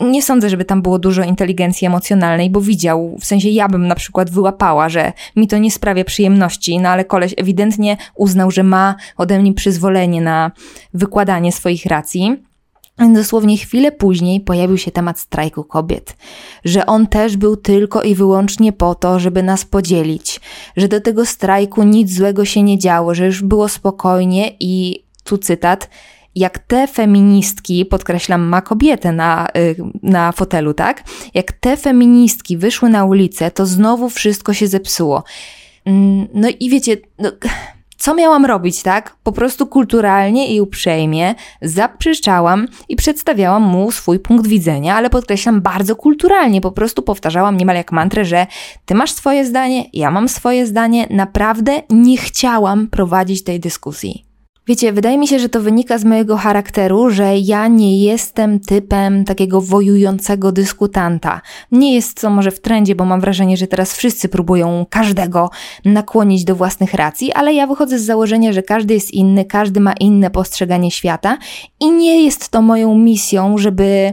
[0.00, 3.94] nie sądzę, żeby tam było dużo inteligencji emocjonalnej, bo widział, w sensie ja bym na
[3.94, 8.94] przykład wyłapała, że mi to nie sprawia przyjemności, no ale koleś ewidentnie uznał, że ma
[9.16, 10.50] ode mnie przyzwolenie na
[10.94, 12.51] wykładanie swoich racji.
[13.10, 16.16] Dosłownie chwilę później pojawił się temat strajku kobiet,
[16.64, 20.40] że on też był tylko i wyłącznie po to, żeby nas podzielić,
[20.76, 25.38] że do tego strajku nic złego się nie działo, że już było spokojnie i tu
[25.38, 25.90] cytat,
[26.34, 31.04] jak te feministki, podkreślam, ma kobietę na, y, na fotelu, tak?
[31.34, 35.24] Jak te feministki wyszły na ulicę, to znowu wszystko się zepsuło.
[35.84, 37.32] Mm, no i wiecie, no,
[38.02, 39.16] co miałam robić, tak?
[39.22, 45.96] Po prostu kulturalnie i uprzejmie zaprzeczałam i przedstawiałam mu swój punkt widzenia, ale podkreślam bardzo
[45.96, 48.46] kulturalnie, po prostu powtarzałam niemal jak mantrę, że
[48.84, 51.06] ty masz swoje zdanie, ja mam swoje zdanie.
[51.10, 54.31] Naprawdę nie chciałam prowadzić tej dyskusji.
[54.66, 59.24] Wiecie, wydaje mi się, że to wynika z mojego charakteru, że ja nie jestem typem
[59.24, 61.40] takiego wojującego dyskutanta.
[61.72, 65.50] Nie jest to może w trendzie, bo mam wrażenie, że teraz wszyscy próbują każdego
[65.84, 69.92] nakłonić do własnych racji, ale ja wychodzę z założenia, że każdy jest inny, każdy ma
[69.92, 71.38] inne postrzeganie świata
[71.80, 74.12] i nie jest to moją misją, żeby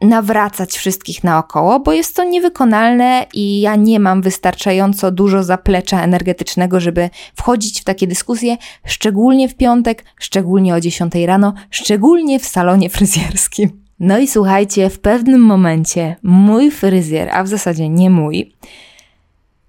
[0.00, 6.80] nawracać wszystkich naokoło, bo jest to niewykonalne i ja nie mam wystarczająco dużo zaplecza energetycznego,
[6.80, 12.90] żeby wchodzić w takie dyskusje, szczególnie w piątek, szczególnie o 10 rano, szczególnie w salonie
[12.90, 13.80] fryzjerskim.
[14.00, 18.52] No i słuchajcie, w pewnym momencie mój fryzjer, a w zasadzie nie mój,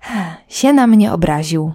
[0.48, 1.74] się na mnie obraził.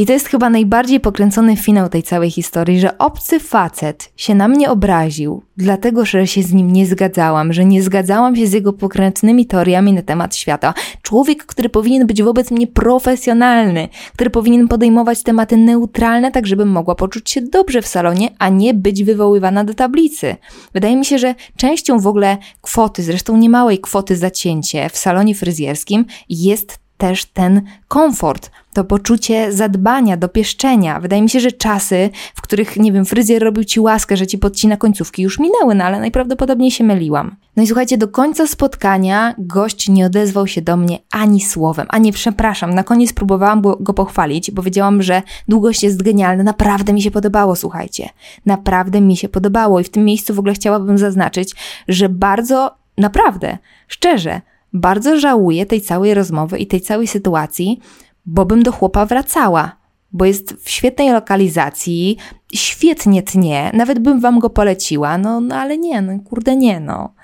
[0.00, 4.48] I to jest chyba najbardziej pokręcony finał tej całej historii, że obcy facet się na
[4.48, 8.72] mnie obraził, dlatego że się z nim nie zgadzałam, że nie zgadzałam się z jego
[8.72, 10.74] pokrętnymi teoriami na temat świata.
[11.02, 16.94] Człowiek, który powinien być wobec mnie profesjonalny, który powinien podejmować tematy neutralne, tak żebym mogła
[16.94, 20.36] poczuć się dobrze w salonie, a nie być wywoływana do tablicy.
[20.74, 26.04] Wydaje mi się, że częścią w ogóle kwoty, zresztą niemałej kwoty zacięcie w salonie fryzjerskim
[26.28, 31.00] jest też ten komfort, to poczucie zadbania, dopieszczenia.
[31.00, 34.38] Wydaje mi się, że czasy, w których, nie wiem, fryzjer robił ci łaskę, że ci
[34.38, 37.36] podcina końcówki, już minęły, no ale najprawdopodobniej się myliłam.
[37.56, 42.12] No i słuchajcie, do końca spotkania gość nie odezwał się do mnie ani słowem, ani
[42.12, 42.74] przepraszam.
[42.74, 46.42] Na koniec próbowałam go pochwalić, bo wiedziałam, że długość jest genialna.
[46.42, 48.08] Naprawdę mi się podobało, słuchajcie.
[48.46, 51.54] Naprawdę mi się podobało i w tym miejscu w ogóle chciałabym zaznaczyć,
[51.88, 53.58] że bardzo, naprawdę,
[53.88, 54.40] szczerze,
[54.72, 57.80] bardzo żałuję tej całej rozmowy i tej całej sytuacji,
[58.26, 59.76] bo bym do chłopa wracała,
[60.12, 62.16] bo jest w świetnej lokalizacji,
[62.54, 67.14] świetnie tnie, nawet bym wam go poleciła, no, no ale nie, no kurde nie, no.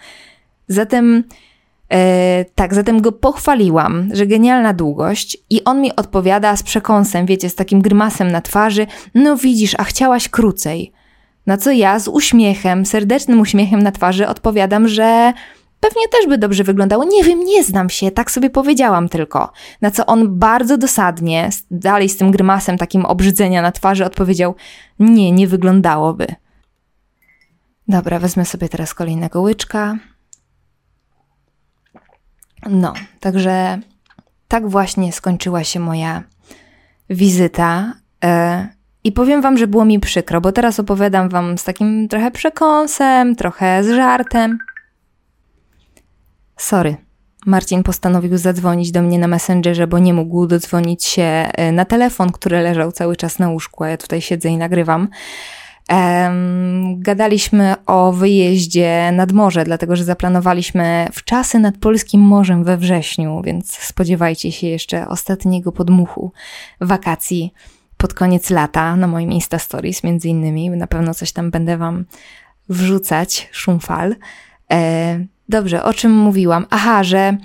[0.68, 1.24] Zatem,
[1.92, 7.50] e, tak, zatem go pochwaliłam, że genialna długość i on mi odpowiada z przekąsem, wiecie,
[7.50, 10.92] z takim grymasem na twarzy, no widzisz, a chciałaś krócej.
[11.46, 15.32] Na co ja z uśmiechem, serdecznym uśmiechem na twarzy odpowiadam, że
[15.80, 17.04] Pewnie też by dobrze wyglądało.
[17.04, 19.52] Nie wiem, nie znam się, tak sobie powiedziałam tylko.
[19.82, 24.54] Na co on bardzo dosadnie, dalej z tym grymasem takim obrzydzenia na twarzy, odpowiedział:
[24.98, 26.26] Nie, nie wyglądałoby.
[27.88, 29.96] Dobra, wezmę sobie teraz kolejnego łyczka.
[32.70, 33.78] No, także
[34.48, 36.22] tak właśnie skończyła się moja
[37.10, 37.94] wizyta.
[38.24, 38.68] E,
[39.04, 43.36] I powiem Wam, że było mi przykro, bo teraz opowiadam Wam z takim trochę przekąsem,
[43.36, 44.58] trochę z żartem.
[46.56, 46.96] Sorry.
[47.46, 52.32] Marcin postanowił zadzwonić do mnie na Messengerze, bo nie mógł dodzwonić się e, na telefon,
[52.32, 55.08] który leżał cały czas na łóżku, a ja tutaj siedzę i nagrywam.
[56.96, 63.42] Gadaliśmy o wyjeździe nad morze, dlatego że zaplanowaliśmy w czasy nad polskim morzem we wrześniu,
[63.44, 66.32] więc spodziewajcie się jeszcze ostatniego podmuchu
[66.80, 67.52] wakacji
[67.96, 70.70] pod koniec lata na moim Insta Stories między innymi.
[70.70, 72.04] Na pewno coś tam będę wam
[72.68, 74.16] wrzucać, szumfal.
[74.72, 76.66] E, Dobrze, o czym mówiłam?
[76.70, 77.36] Aha, że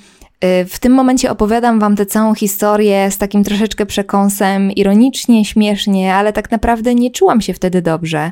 [0.46, 6.16] Y, w tym momencie opowiadam Wam tę całą historię z takim troszeczkę przekąsem, ironicznie, śmiesznie,
[6.16, 8.32] ale tak naprawdę nie czułam się wtedy dobrze.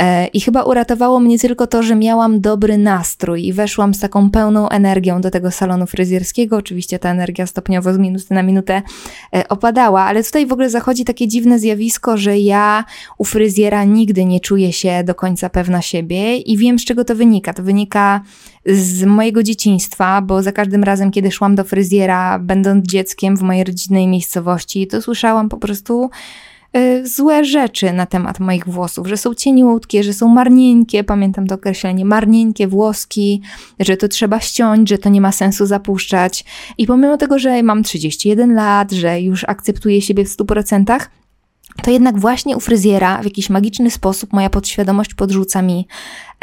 [0.00, 4.30] Y, I chyba uratowało mnie tylko to, że miałam dobry nastrój i weszłam z taką
[4.30, 6.56] pełną energią do tego salonu fryzjerskiego.
[6.56, 8.82] Oczywiście ta energia stopniowo z minuty na minutę
[9.36, 12.84] y, opadała, ale tutaj w ogóle zachodzi takie dziwne zjawisko, że ja
[13.18, 17.14] u fryzjera nigdy nie czuję się do końca pewna siebie i wiem, z czego to
[17.14, 17.52] wynika.
[17.52, 18.20] To wynika
[18.66, 23.64] z mojego dzieciństwa, bo za każdym razem, kiedy szłam do fryzjera, będąc dzieckiem w mojej
[23.64, 26.10] rodzinnej miejscowości, to słyszałam po prostu
[26.76, 31.54] y, złe rzeczy na temat moich włosów, że są cieniutkie, że są marnieńkie, pamiętam to
[31.54, 33.40] określenie, marnieńkie włoski,
[33.80, 36.44] że to trzeba ściąć, że to nie ma sensu zapuszczać.
[36.78, 40.98] I pomimo tego, że mam 31 lat, że już akceptuję siebie w 100%,
[41.82, 45.86] to jednak właśnie u fryzjera w jakiś magiczny sposób moja podświadomość podrzuca mi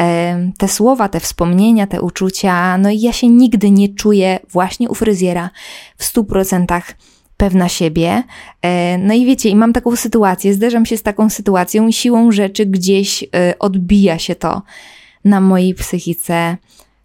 [0.02, 2.78] e, te słowa, te wspomnienia, te uczucia.
[2.78, 5.50] No i ja się nigdy nie czuję właśnie u fryzjera
[5.98, 6.94] w stu procentach
[7.38, 8.24] pewna siebie.
[8.62, 12.32] E, no i wiecie, i mam taką sytuację, zderzam się z taką sytuacją i siłą
[12.32, 14.62] rzeczy gdzieś e, odbija się to
[15.26, 16.58] na mojej psychice.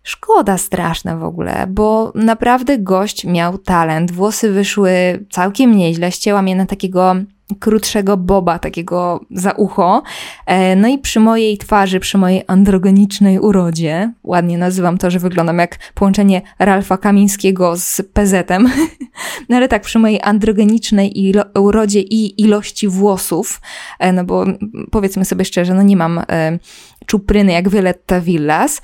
[0.07, 4.13] Szkoda straszna w ogóle, bo naprawdę gość miał talent.
[4.13, 4.93] Włosy wyszły
[5.31, 7.15] całkiem nieźle, ścięłam je na takiego
[7.61, 10.03] krótszego boba, takiego za ucho.
[10.47, 15.59] E, no i przy mojej twarzy, przy mojej androgenicznej urodzie, ładnie nazywam to, że wyglądam
[15.59, 18.71] jak połączenie Ralfa Kamińskiego z PZ-em,
[19.49, 23.61] no ale tak, przy mojej androgenicznej urodzie i ilości włosów,
[23.99, 24.45] e, no bo
[24.91, 26.59] powiedzmy sobie szczerze, no nie mam e,
[27.07, 28.83] czupryny jak Violetta Villas,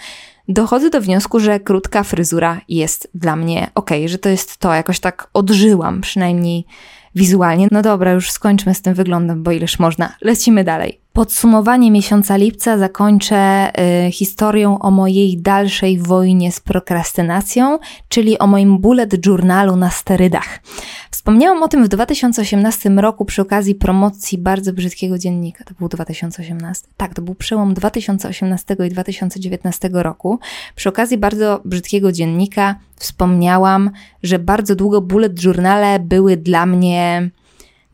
[0.49, 5.01] dochodzę do wniosku, że krótka fryzura jest dla mnie ok, że to jest to, jakoś
[5.01, 6.65] tak odżyłam przynajmniej
[7.15, 7.69] wizualnie.
[7.71, 10.13] No dobra, już skończmy z tym wyglądem, bo ileż można.
[10.21, 11.01] Lecimy dalej.
[11.13, 13.71] Podsumowanie miesiąca lipca zakończę
[14.07, 17.79] y, historią o mojej dalszej wojnie z prokrastynacją,
[18.09, 20.61] czyli o moim bullet journalu na sterydach.
[21.23, 25.65] Wspomniałam o tym w 2018 roku przy okazji promocji bardzo brzydkiego dziennika.
[25.65, 26.89] To był 2018?
[26.97, 30.39] Tak, to był przełom 2018 i 2019 roku.
[30.77, 33.91] Przy okazji bardzo brzydkiego dziennika wspomniałam,
[34.23, 37.31] że bardzo długo bullet journale były dla mnie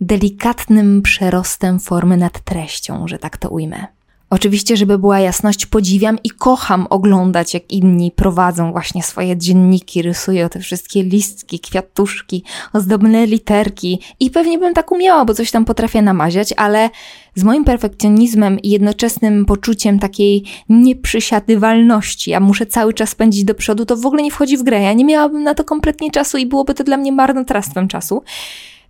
[0.01, 3.98] delikatnym przerostem formy nad treścią, że tak to ujmę.
[4.31, 10.49] Oczywiście, żeby była jasność, podziwiam i kocham oglądać, jak inni prowadzą właśnie swoje dzienniki, rysują
[10.49, 16.03] te wszystkie listki, kwiatuszki, ozdobne literki i pewnie bym tak umiała, bo coś tam potrafię
[16.03, 16.91] namaziać, ale
[17.35, 23.85] z moim perfekcjonizmem i jednoczesnym poczuciem takiej nieprzysiadywalności, a muszę cały czas pędzić do przodu,
[23.85, 24.83] to w ogóle nie wchodzi w grę.
[24.83, 28.23] Ja nie miałabym na to kompletnie czasu i byłoby to dla mnie marnotrawstwem czasu.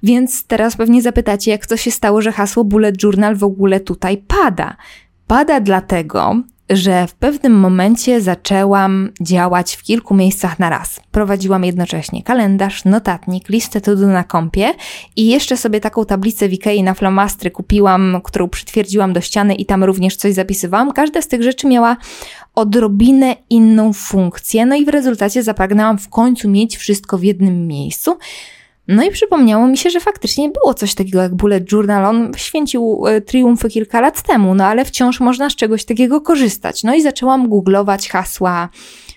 [0.02, 4.16] Więc teraz pewnie zapytacie, jak to się stało, że hasło Bullet Journal w ogóle tutaj
[4.16, 4.76] pada.
[5.28, 6.36] Pada dlatego,
[6.70, 11.00] że w pewnym momencie zaczęłam działać w kilku miejscach na raz.
[11.10, 14.74] Prowadziłam jednocześnie kalendarz, notatnik, listę to na kompie
[15.16, 19.66] i jeszcze sobie taką tablicę w Ikei na flamastry kupiłam, którą przytwierdziłam do ściany i
[19.66, 20.92] tam również coś zapisywałam.
[20.92, 21.96] Każda z tych rzeczy miała
[22.54, 28.18] odrobinę inną funkcję, no i w rezultacie zapragnęłam w końcu mieć wszystko w jednym miejscu.
[28.88, 32.06] No i przypomniało mi się, że faktycznie było coś takiego jak Bullet Journal.
[32.06, 36.84] On święcił e, triumfy kilka lat temu, no ale wciąż można z czegoś takiego korzystać.
[36.84, 38.68] No i zaczęłam googlować hasła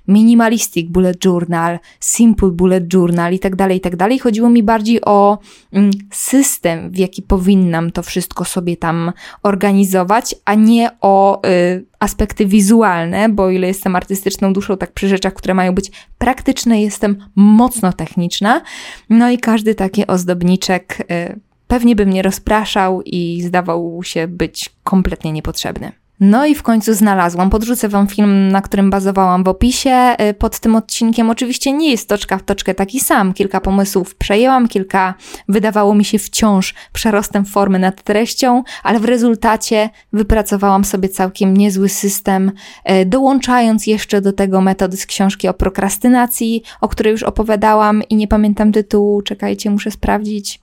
[0.07, 4.19] minimalistic bullet journal, simple bullet journal i tak dalej, i tak dalej.
[4.19, 5.39] Chodziło mi bardziej o
[5.71, 9.11] mm, system, w jaki powinnam to wszystko sobie tam
[9.43, 15.33] organizować, a nie o y, aspekty wizualne, bo ile jestem artystyczną duszą, tak przy rzeczach,
[15.33, 18.61] które mają być praktyczne, jestem mocno techniczna.
[19.09, 25.31] No i każdy taki ozdobniczek y, pewnie by mnie rozpraszał i zdawał się być kompletnie
[25.31, 26.00] niepotrzebny.
[26.23, 27.49] No i w końcu znalazłam.
[27.49, 30.15] Podrzucę Wam film, na którym bazowałam w opisie.
[30.29, 33.33] Y, pod tym odcinkiem oczywiście nie jest toczka w toczkę taki sam.
[33.33, 35.13] Kilka pomysłów przejęłam, kilka
[35.49, 41.89] wydawało mi się wciąż przerostem formy nad treścią, ale w rezultacie wypracowałam sobie całkiem niezły
[41.89, 42.51] system,
[42.91, 48.15] y, dołączając jeszcze do tego metody z książki o prokrastynacji, o której już opowiadałam i
[48.15, 49.21] nie pamiętam tytułu.
[49.21, 50.59] Czekajcie, muszę sprawdzić.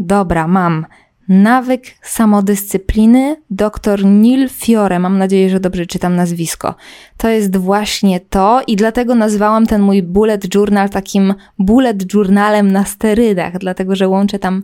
[0.00, 0.86] Dobra, mam.
[1.28, 4.98] Nawyk samodyscypliny dr Neil Fiore.
[4.98, 6.74] Mam nadzieję, że dobrze czytam nazwisko.
[7.16, 12.84] To jest właśnie to i dlatego nazwałam ten mój bullet journal takim bullet journalem na
[12.84, 14.62] sterydach, dlatego że łączę tam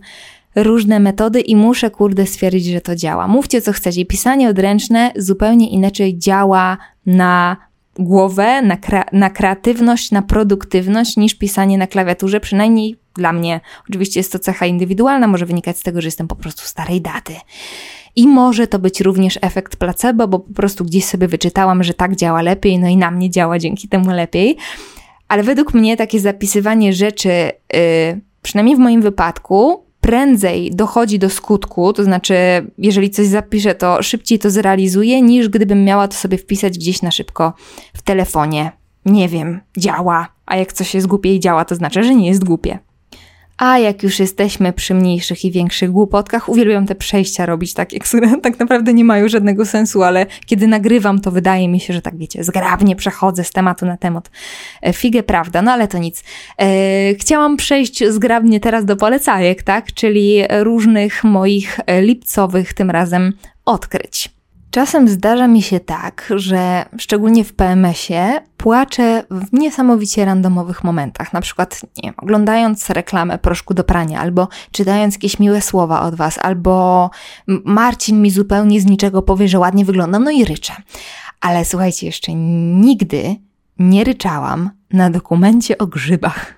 [0.55, 3.29] różne metody i muszę kurde stwierdzić, że to działa.
[3.29, 4.07] Mówcie co chcecie.
[4.07, 7.57] Pisanie odręczne zupełnie inaczej działa na
[7.99, 8.77] głowę, na,
[9.13, 14.67] na kreatywność, na produktywność niż pisanie na klawiaturze, przynajmniej Dla mnie oczywiście jest to cecha
[14.67, 17.35] indywidualna, może wynikać z tego, że jestem po prostu starej daty.
[18.17, 22.17] I może to być również efekt placebo, bo po prostu gdzieś sobie wyczytałam, że tak
[22.17, 24.57] działa lepiej, no i na mnie działa dzięki temu lepiej.
[25.29, 27.29] Ale według mnie takie zapisywanie rzeczy,
[27.73, 27.81] yy,
[28.43, 32.35] przynajmniej w moim wypadku, prędzej dochodzi do skutku, to znaczy,
[32.79, 37.11] jeżeli coś zapiszę, to szybciej to zrealizuję, niż gdybym miała to sobie wpisać gdzieś na
[37.11, 37.53] szybko
[37.95, 38.73] w telefonie.
[39.07, 42.45] Nie wiem, działa, a jak coś jest głupie i działa, to znaczy, że nie jest
[42.45, 42.79] głupie.
[43.59, 48.41] A jak już jesteśmy przy mniejszych i większych głupotkach, uwielbiam te przejścia robić takie, które
[48.43, 52.17] tak naprawdę nie mają żadnego sensu, ale kiedy nagrywam, to wydaje mi się, że tak
[52.17, 54.31] wiecie, zgrabnie przechodzę z tematu na temat.
[54.83, 56.25] E, figę prawda, no ale to nic.
[56.59, 59.93] E, chciałam przejść zgrabnie teraz do polecajek, tak?
[59.93, 63.33] Czyli różnych moich lipcowych tym razem
[63.65, 64.36] odkryć.
[64.77, 71.33] Czasem zdarza mi się tak, że szczególnie w PMS-ie płaczę w niesamowicie randomowych momentach.
[71.33, 76.15] Na przykład, nie wiem, oglądając reklamę proszku do prania, albo czytając jakieś miłe słowa od
[76.15, 77.11] Was, albo
[77.65, 80.73] Marcin mi zupełnie z niczego powie, że ładnie wyglądam, no i ryczę.
[81.41, 83.37] Ale słuchajcie, jeszcze nigdy
[83.79, 86.55] nie ryczałam na dokumencie o grzybach.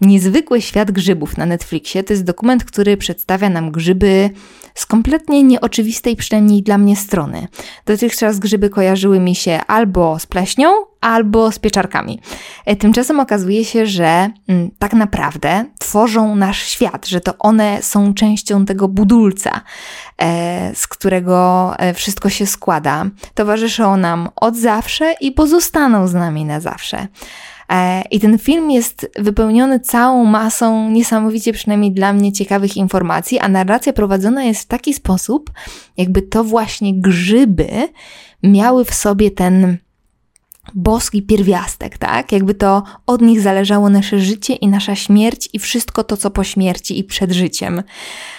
[0.00, 4.30] Niezwykły świat grzybów na Netflixie to jest dokument, który przedstawia nam grzyby
[4.74, 7.48] z kompletnie nieoczywistej, przynajmniej dla mnie, strony.
[7.86, 10.68] Dotychczas grzyby kojarzyły mi się albo z pleśnią,
[11.00, 12.20] albo z pieczarkami.
[12.66, 18.14] E, tymczasem okazuje się, że mm, tak naprawdę tworzą nasz świat, że to one są
[18.14, 19.60] częścią tego budulca,
[20.18, 23.06] e, z którego e, wszystko się składa.
[23.34, 27.06] Towarzyszą nam od zawsze i pozostaną z nami na zawsze.
[27.74, 33.48] E, I ten film jest wypełniony całą masą niesamowicie, przynajmniej dla mnie, ciekawych informacji, a
[33.48, 35.50] narracja prowadzona jest w taki sposób,
[35.96, 37.68] jakby to właśnie grzyby
[38.42, 39.76] miały w sobie ten
[40.74, 42.32] boski pierwiastek, tak?
[42.32, 46.44] Jakby to od nich zależało nasze życie i nasza śmierć i wszystko to, co po
[46.44, 47.82] śmierci i przed życiem.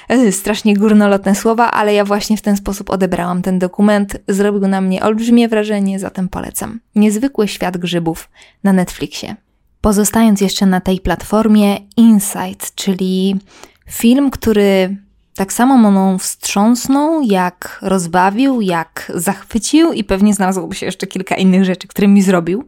[0.09, 4.17] E, strasznie górnolotne słowa, ale ja właśnie w ten sposób odebrałam ten dokument.
[4.28, 6.80] Zrobił na mnie olbrzymie wrażenie, zatem polecam.
[6.95, 8.30] Niezwykły świat grzybów
[8.63, 9.36] na Netflixie.
[9.82, 13.36] Pozostając jeszcze na tej platformie, Insight, czyli
[13.89, 14.97] film, który
[15.36, 21.65] tak samo mną wstrząsnął, jak rozbawił, jak zachwycił i pewnie znalazłoby się jeszcze kilka innych
[21.65, 22.63] rzeczy, które mi zrobił.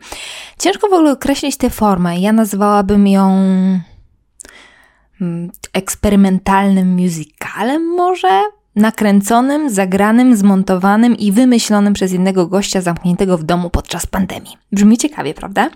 [0.60, 2.20] Ciężko w ogóle określić tę formę.
[2.20, 3.30] Ja nazwałabym ją
[5.22, 8.42] mm, eksperymentalnym musicalem może?
[8.76, 14.58] Nakręconym, zagranym, zmontowanym i wymyślonym przez jednego gościa zamkniętego w domu podczas pandemii.
[14.72, 15.70] Brzmi ciekawie, prawda?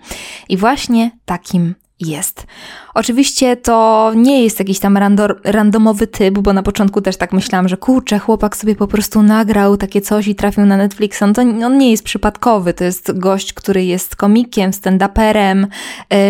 [0.49, 2.47] I właśnie takim jest.
[2.93, 4.97] Oczywiście to nie jest jakiś tam
[5.43, 9.77] randomowy typ, bo na początku też tak myślałam, że kurczę, chłopak sobie po prostu nagrał
[9.77, 11.21] takie coś i trafił na Netflixa.
[11.21, 15.67] No to on nie jest przypadkowy, to jest gość, który jest komikiem, stand-uperem,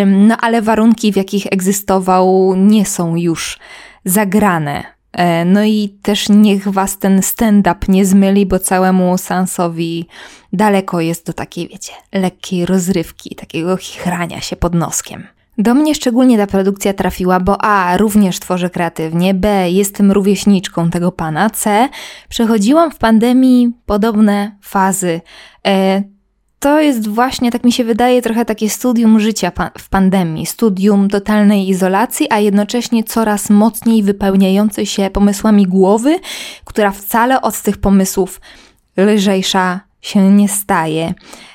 [0.06, 3.60] no ale warunki, w jakich egzystował, nie są już
[4.06, 4.84] zagrane.
[5.14, 10.08] E, no i też niech was ten stand-up nie zmyli, bo całemu sansowi
[10.54, 15.28] daleko jest do takiej, wiecie, lekkiej rozrywki, takiego chichrania się pod noskiem.
[15.62, 17.98] Do mnie szczególnie ta produkcja trafiła, bo A.
[17.98, 19.72] również tworzę kreatywnie, B.
[19.72, 21.90] jestem rówieśniczką tego pana, C.
[22.30, 25.22] przechodziłam w pandemii podobne fazy.
[25.68, 26.04] E,
[26.60, 31.70] to jest właśnie, tak mi się wydaje, trochę takie studium życia w pandemii, studium totalnej
[31.70, 36.20] izolacji, a jednocześnie coraz mocniej wypełniającej się pomysłami głowy,
[36.66, 38.42] która wcale od tych pomysłów
[38.98, 41.14] lżejsza się nie staje.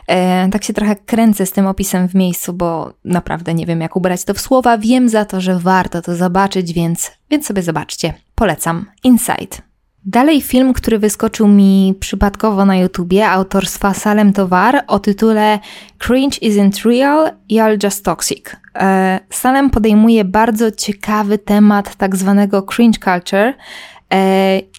[0.09, 3.97] E, tak się trochę kręcę z tym opisem w miejscu, bo naprawdę nie wiem, jak
[3.97, 4.79] ubrać to w słowa.
[4.79, 8.15] Wiem za to, że warto to zobaczyć, więc, więc sobie zobaczcie.
[8.35, 8.87] Polecam.
[9.05, 9.67] Inside.
[10.09, 15.59] Dalej film, który wyskoczył mi przypadkowo na YouTubie, autorstwa Salem Towar o tytule
[15.99, 18.57] Cringe isn't real, you're just toxic.
[18.75, 23.55] E, Salem podejmuje bardzo ciekawy temat tak zwanego cringe culture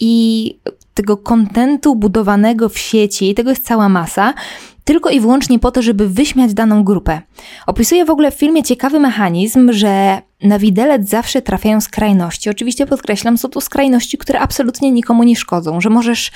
[0.01, 0.55] i
[0.93, 4.33] tego kontentu budowanego w sieci, tego jest cała masa,
[4.87, 7.21] tylko i wyłącznie po to, żeby wyśmiać daną grupę.
[7.65, 12.49] Opisuje w ogóle w filmie ciekawy mechanizm, że na widelec zawsze trafiają skrajności.
[12.49, 16.31] Oczywiście podkreślam, są to skrajności, które absolutnie nikomu nie szkodzą, że możesz,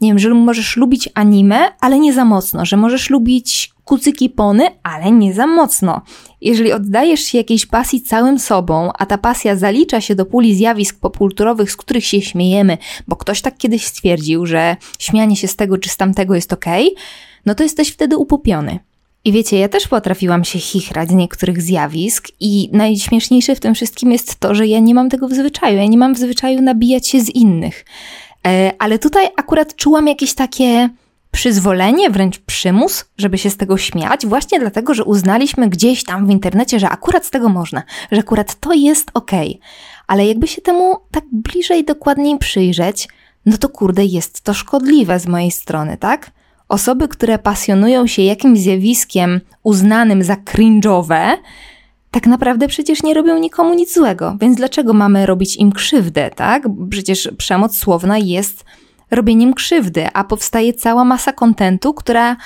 [0.00, 4.68] nie wiem, że możesz lubić anime, ale nie za mocno, że możesz lubić kucyki pony,
[4.82, 6.00] ale nie za mocno.
[6.40, 11.00] Jeżeli oddajesz się jakiejś pasji całym sobą, a ta pasja zalicza się do puli zjawisk
[11.00, 12.78] popkulturowych, z których się śmiejemy,
[13.08, 16.86] bo ktoś tak kiedyś stwierdził, że śmianie się z tego czy z tamtego jest okej,
[16.92, 17.04] okay,
[17.46, 18.78] no to jesteś wtedy upupiony.
[19.24, 24.12] I wiecie, ja też potrafiłam się chichrać z niektórych zjawisk i najśmieszniejsze w tym wszystkim
[24.12, 25.76] jest to, że ja nie mam tego w zwyczaju.
[25.76, 27.84] Ja nie mam w zwyczaju nabijać się z innych.
[28.46, 30.88] E, ale tutaj akurat czułam jakieś takie
[31.30, 36.30] przyzwolenie, wręcz przymus, żeby się z tego śmiać, właśnie dlatego, że uznaliśmy gdzieś tam w
[36.30, 37.82] internecie, że akurat z tego można,
[38.12, 39.48] że akurat to jest okej.
[39.48, 39.68] Okay.
[40.06, 43.08] Ale jakby się temu tak bliżej, dokładniej przyjrzeć,
[43.46, 46.30] no to kurde, jest to szkodliwe z mojej strony, tak?
[46.68, 51.36] Osoby, które pasjonują się jakimś zjawiskiem uznanym za cringe'owe,
[52.10, 56.62] tak naprawdę przecież nie robią nikomu nic złego, więc dlaczego mamy robić im krzywdę, tak?
[56.90, 58.64] Przecież przemoc słowna jest
[59.10, 62.36] robieniem krzywdy, a powstaje cała masa kontentu, która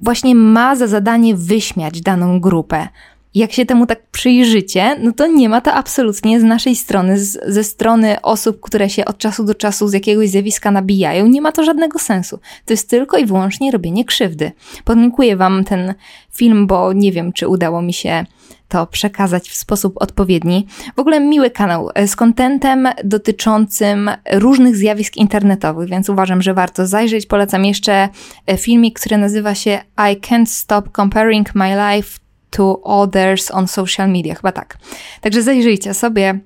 [0.00, 2.88] właśnie ma za zadanie wyśmiać daną grupę.
[3.34, 7.38] Jak się temu tak przyjrzycie, no to nie ma to absolutnie z naszej strony, z,
[7.46, 11.52] ze strony osób, które się od czasu do czasu z jakiegoś zjawiska nabijają, nie ma
[11.52, 12.38] to żadnego sensu.
[12.64, 14.52] To jest tylko i wyłącznie robienie krzywdy.
[14.84, 15.94] Podlinkuję Wam ten
[16.34, 18.24] film, bo nie wiem, czy udało mi się
[18.68, 20.66] to przekazać w sposób odpowiedni.
[20.96, 26.86] W ogóle miły kanał e, z kontentem dotyczącym różnych zjawisk internetowych, więc uważam, że warto
[26.86, 27.26] zajrzeć.
[27.26, 28.08] Polecam jeszcze
[28.46, 34.10] e, filmik, który nazywa się I Can't Stop Comparing My Life to Others on Social
[34.10, 34.78] Media, chyba tak.
[35.20, 36.40] Także zajrzyjcie sobie.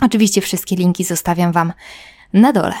[0.00, 1.72] Oczywiście wszystkie linki zostawiam Wam
[2.32, 2.74] na dole.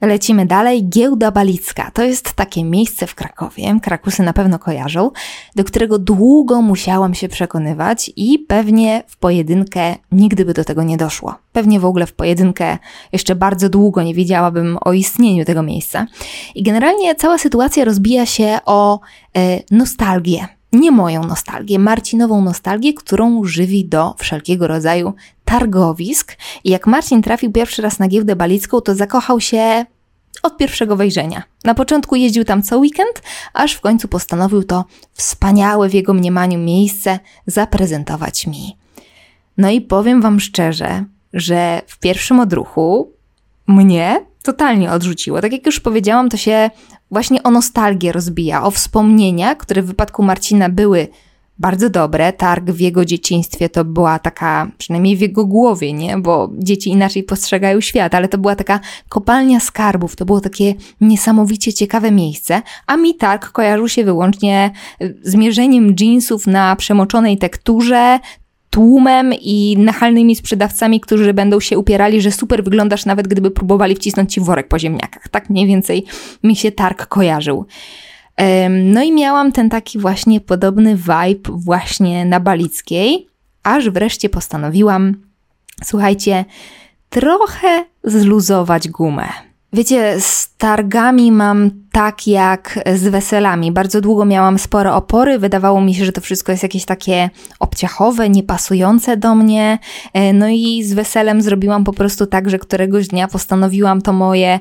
[0.00, 0.88] Lecimy dalej.
[0.88, 1.90] Giełda Balicka.
[1.90, 5.10] To jest takie miejsce w Krakowie, Krakusy na pewno kojarzą,
[5.56, 10.96] do którego długo musiałam się przekonywać i pewnie w pojedynkę nigdy by do tego nie
[10.96, 11.34] doszło.
[11.52, 12.78] Pewnie w ogóle w pojedynkę
[13.12, 16.06] jeszcze bardzo długo nie wiedziałabym o istnieniu tego miejsca.
[16.54, 19.00] I generalnie cała sytuacja rozbija się o
[19.36, 20.48] e, nostalgię.
[20.74, 25.14] Nie moją nostalgię, Marcinową nostalgię, którą żywi do wszelkiego rodzaju
[25.44, 26.36] targowisk.
[26.64, 29.86] I jak Marcin trafił pierwszy raz na giełdę balicką, to zakochał się
[30.42, 31.42] od pierwszego wejrzenia.
[31.64, 33.22] Na początku jeździł tam co weekend,
[33.52, 38.76] aż w końcu postanowił to wspaniałe w jego mniemaniu miejsce zaprezentować mi.
[39.58, 43.12] No i powiem Wam szczerze, że w pierwszym odruchu
[43.66, 45.40] mnie totalnie odrzuciło.
[45.40, 46.70] Tak jak już powiedziałam, to się
[47.10, 51.08] właśnie o nostalgię rozbija, o wspomnienia, które w wypadku Marcina były
[51.58, 52.32] bardzo dobre.
[52.32, 56.18] Targ w jego dzieciństwie to była taka, przynajmniej w jego głowie, nie?
[56.18, 61.72] Bo dzieci inaczej postrzegają świat, ale to była taka kopalnia skarbów, to było takie niesamowicie
[61.72, 64.70] ciekawe miejsce, a mi targ kojarzył się wyłącznie
[65.22, 68.20] z mierzeniem jeansów na przemoczonej tekturze,
[68.74, 74.32] tłumem i nachalnymi sprzedawcami, którzy będą się upierali, że super wyglądasz, nawet gdyby próbowali wcisnąć
[74.32, 75.28] ci worek po ziemniakach.
[75.28, 76.04] Tak mniej więcej
[76.42, 77.66] mi się targ kojarzył.
[78.70, 83.26] No i miałam ten taki właśnie podobny vibe właśnie na Balickiej,
[83.62, 85.16] aż wreszcie postanowiłam,
[85.84, 86.44] słuchajcie,
[87.10, 89.28] trochę zluzować gumę.
[89.74, 93.72] Wiecie, z targami mam tak jak z weselami.
[93.72, 98.28] Bardzo długo miałam spore opory, wydawało mi się, że to wszystko jest jakieś takie obciachowe,
[98.28, 99.78] niepasujące do mnie.
[100.12, 104.58] E, no i z weselem zrobiłam po prostu tak, że któregoś dnia postanowiłam to moje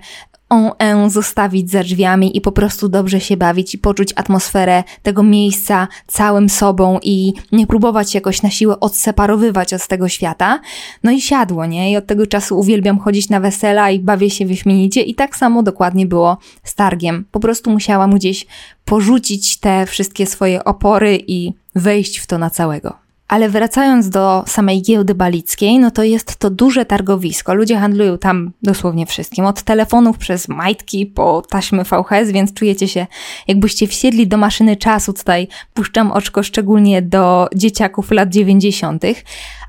[0.80, 5.88] on zostawić za drzwiami i po prostu dobrze się bawić i poczuć atmosferę tego miejsca
[6.08, 10.60] całym sobą i nie próbować jakoś na siłę odseparowywać od tego świata.
[11.04, 11.92] No i siadło, nie?
[11.92, 15.64] I od tego czasu uwielbiam chodzić na wesela i bawię się wyśmienicie i tak samo
[15.64, 17.26] dokładnie było z targiem.
[17.32, 18.46] Po prostu musiałam gdzieś
[18.86, 23.03] porzucić te wszystkie swoje opory i wejść w to na całego.
[23.28, 27.54] Ale wracając do samej giełdy balickiej, no to jest to duże targowisko.
[27.54, 29.46] Ludzie handlują tam dosłownie wszystkim.
[29.46, 33.08] Od telefonów przez majtki po taśmy VHS, więc czujecie się
[33.48, 35.14] jakbyście wsiedli do maszyny czasu.
[35.14, 39.04] Tutaj puszczam oczko szczególnie do dzieciaków lat 90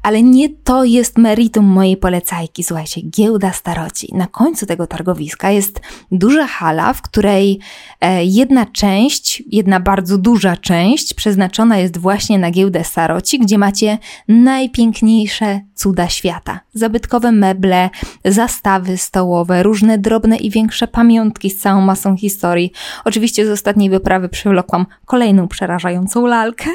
[0.05, 2.65] ale nie to jest meritum mojej polecajki.
[2.65, 4.15] Słuchajcie, giełda staroci.
[4.15, 5.81] Na końcu tego targowiska jest
[6.13, 7.61] duża hala, w której
[8.01, 13.99] e, jedna część, jedna bardzo duża część przeznaczona jest właśnie na giełdę staroci, gdzie macie
[14.29, 16.61] najpiękniejsze cuda świata.
[16.75, 17.91] Zabytkowe meble,
[18.25, 22.73] zastawy stołowe, różne drobne i większe pamiątki z całą masą historii.
[23.05, 26.71] Oczywiście z ostatniej wyprawy przywlokłam kolejną przerażającą lalkę,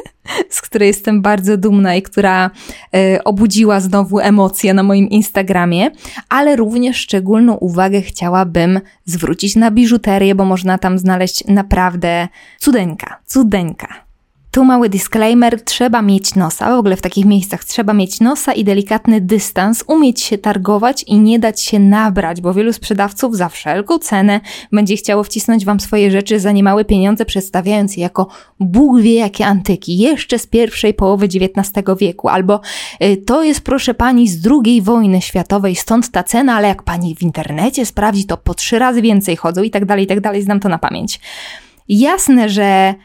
[0.50, 2.52] z której jestem bardzo dumna i która
[2.96, 5.92] y, obudziła znowu emocje na moim Instagramie,
[6.30, 12.28] ale również szczególną uwagę chciałabym zwrócić na biżuterię, bo można tam znaleźć naprawdę
[12.60, 14.09] cudeńka, cudeńka.
[14.52, 18.64] Tu mały disclaimer, trzeba mieć nosa, w ogóle w takich miejscach trzeba mieć nosa i
[18.64, 24.00] delikatny dystans, umieć się targować i nie dać się nabrać, bo wielu sprzedawców za wszelką
[24.00, 24.42] cenę
[24.72, 28.28] będzie chciało wcisnąć wam swoje rzeczy za niemałe pieniądze, przedstawiając je jako
[28.60, 32.62] Bóg wie jakie antyki, jeszcze z pierwszej połowy XIX wieku, albo
[33.04, 37.16] y, to jest proszę pani z II wojny światowej, stąd ta cena, ale jak pani
[37.16, 40.42] w internecie sprawdzi, to po trzy razy więcej chodzą i tak dalej, i tak dalej,
[40.42, 41.20] znam to na pamięć.
[41.90, 42.96] Jasne, że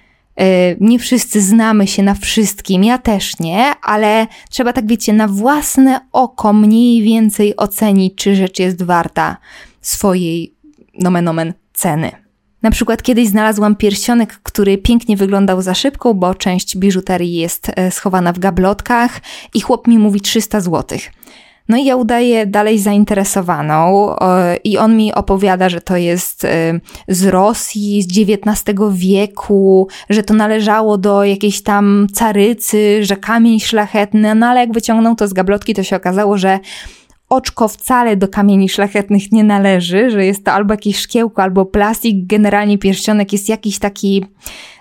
[0.80, 6.00] nie wszyscy znamy się na wszystkim, ja też nie, ale trzeba tak wiecie, na własne
[6.12, 9.36] oko mniej więcej ocenić, czy rzecz jest warta
[9.80, 10.54] swojej
[10.98, 12.12] nomen omen ceny.
[12.62, 17.90] Na przykład kiedyś znalazłam pierścionek, który pięknie wyglądał za szybko, bo część biżuterii jest e,
[17.90, 19.20] schowana w gablotkach
[19.54, 20.98] i chłop mi mówi 300 zł.
[21.68, 24.10] No i ja udaję dalej zainteresowaną
[24.64, 30.34] i on mi opowiada, że to jest e, z Rosji, z XIX wieku, że to
[30.34, 35.74] należało do jakiejś tam carycy, że kamień szlachetny, no ale jak wyciągnął to z gablotki,
[35.74, 36.58] to się okazało, że
[37.28, 42.26] oczko wcale do kamieni szlachetnych nie należy, że jest to albo jakieś szkiełko, albo plastik.
[42.26, 44.24] Generalnie pierścionek jest jakiś taki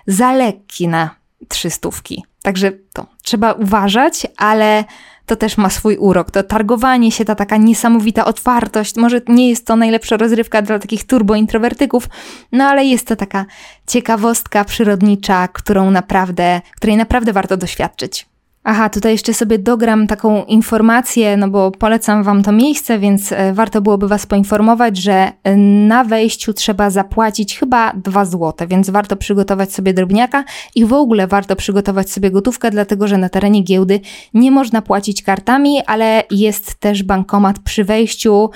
[0.06, 1.10] za lekki na
[1.48, 2.24] trzystówki.
[2.42, 4.84] Także to trzeba uważać, ale
[5.26, 6.30] to też ma swój urok.
[6.30, 8.96] To targowanie się, ta taka niesamowita otwartość.
[8.96, 12.08] Może nie jest to najlepsza rozrywka dla takich turbo-introwertyków,
[12.52, 13.44] no ale jest to taka
[13.86, 18.33] ciekawostka przyrodnicza, którą naprawdę, której naprawdę warto doświadczyć.
[18.66, 23.52] Aha, tutaj jeszcze sobie dogram taką informację, no bo polecam Wam to miejsce, więc e,
[23.52, 29.16] warto byłoby Was poinformować, że e, na wejściu trzeba zapłacić chyba 2 zł, więc warto
[29.16, 30.44] przygotować sobie drobniaka
[30.74, 34.00] i w ogóle warto przygotować sobie gotówkę, dlatego że na terenie giełdy
[34.34, 38.50] nie można płacić kartami, ale jest też bankomat przy wejściu,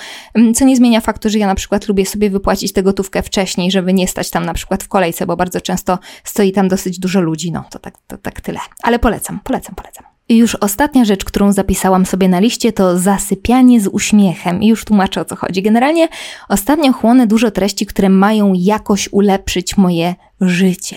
[0.54, 3.92] co nie zmienia faktu, że ja na przykład lubię sobie wypłacić tę gotówkę wcześniej, żeby
[3.92, 7.52] nie stać tam na przykład w kolejce, bo bardzo często stoi tam dosyć dużo ludzi.
[7.52, 8.60] No to tak, to tak tyle.
[8.82, 9.97] Ale polecam, polecam, polecam.
[10.28, 14.62] I już ostatnia rzecz, którą zapisałam sobie na liście, to zasypianie z uśmiechem.
[14.62, 15.62] I już tłumaczę o co chodzi.
[15.62, 16.08] Generalnie
[16.48, 20.96] ostatnio chłonę dużo treści, które mają jakoś ulepszyć moje życie.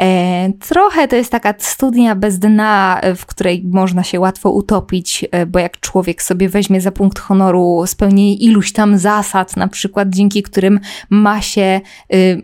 [0.00, 5.46] E, trochę to jest taka studnia bez dna, w której można się łatwo utopić, e,
[5.46, 10.42] bo jak człowiek sobie weźmie za punkt honoru spełnienie iluś tam zasad, na przykład dzięki
[10.42, 10.80] którym
[11.10, 11.80] ma się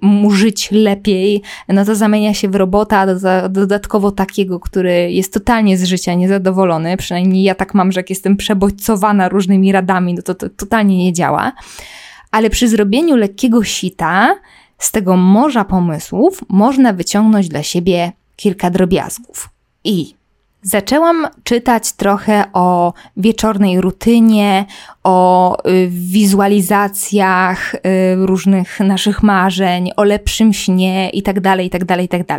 [0.03, 3.07] mu żyć lepiej, no to zamienia się w robota,
[3.49, 6.96] dodatkowo takiego, który jest totalnie z życia niezadowolony.
[6.96, 11.12] Przynajmniej ja tak mam, że jak jestem przebodźcowana różnymi radami, no to to totalnie nie
[11.12, 11.53] działa.
[12.30, 14.34] Ale przy zrobieniu lekkiego sita,
[14.79, 19.49] z tego morza pomysłów można wyciągnąć dla siebie kilka drobiazgów.
[19.85, 20.14] I
[20.62, 24.64] Zaczęłam czytać trochę o wieczornej rutynie,
[25.04, 27.80] o y, wizualizacjach y,
[28.16, 32.38] różnych naszych marzeń, o lepszym śnie itd., itd., itd.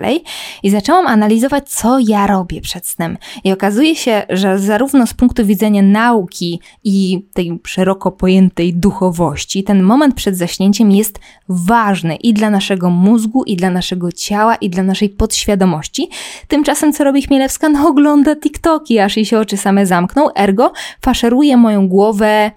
[0.63, 3.17] I zaczęłam analizować, co ja robię przed snem.
[3.43, 9.83] I okazuje się, że zarówno z punktu widzenia nauki i tej szeroko pojętej duchowości, ten
[9.83, 14.83] moment przed zaśnięciem jest ważny i dla naszego mózgu, i dla naszego ciała, i dla
[14.83, 16.09] naszej podświadomości.
[16.47, 17.69] Tymczasem, co robi Chmielewska?
[17.69, 17.79] No
[18.35, 22.51] TikToki, aż jej się oczy same zamkną, ergo faszeruje moją głowę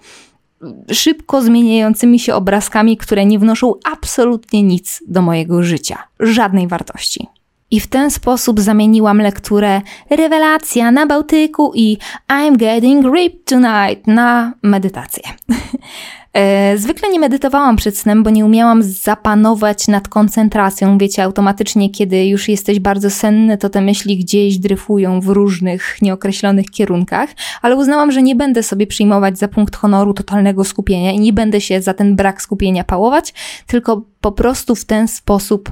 [0.91, 7.27] szybko zmieniającymi się obrazkami, które nie wnoszą absolutnie nic do mojego życia, żadnej wartości.
[7.71, 11.97] I w ten sposób zamieniłam lekturę Rewelacja na Bałtyku i
[12.29, 15.23] I'm Getting Ripped Tonight na medytację.
[16.33, 20.97] E, zwykle nie medytowałam przed snem, bo nie umiałam zapanować nad koncentracją.
[20.97, 26.65] Wiecie, automatycznie, kiedy już jesteś bardzo senny, to te myśli gdzieś dryfują w różnych nieokreślonych
[26.65, 27.29] kierunkach,
[27.61, 31.61] ale uznałam, że nie będę sobie przyjmować za punkt honoru totalnego skupienia i nie będę
[31.61, 33.33] się za ten brak skupienia pałować,
[33.67, 35.71] tylko po prostu w ten sposób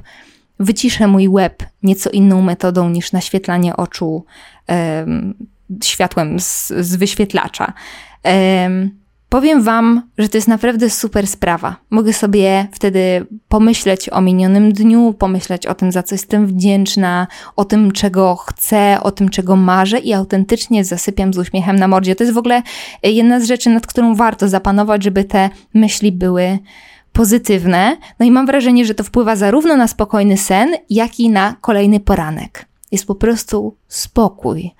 [0.59, 4.25] wyciszę mój łeb nieco inną metodą niż naświetlanie oczu
[4.67, 5.33] um,
[5.83, 7.73] światłem z, z wyświetlacza.
[8.23, 9.00] Um,
[9.31, 11.75] Powiem Wam, że to jest naprawdę super sprawa.
[11.89, 17.65] Mogę sobie wtedy pomyśleć o minionym dniu, pomyśleć o tym, za co jestem wdzięczna, o
[17.65, 22.15] tym, czego chcę, o tym, czego marzę i autentycznie zasypiam z uśmiechem na mordzie.
[22.15, 22.61] To jest w ogóle
[23.03, 26.59] jedna z rzeczy, nad którą warto zapanować, żeby te myśli były
[27.13, 27.97] pozytywne.
[28.19, 31.99] No i mam wrażenie, że to wpływa zarówno na spokojny sen, jak i na kolejny
[31.99, 32.65] poranek.
[32.91, 34.71] Jest po prostu spokój.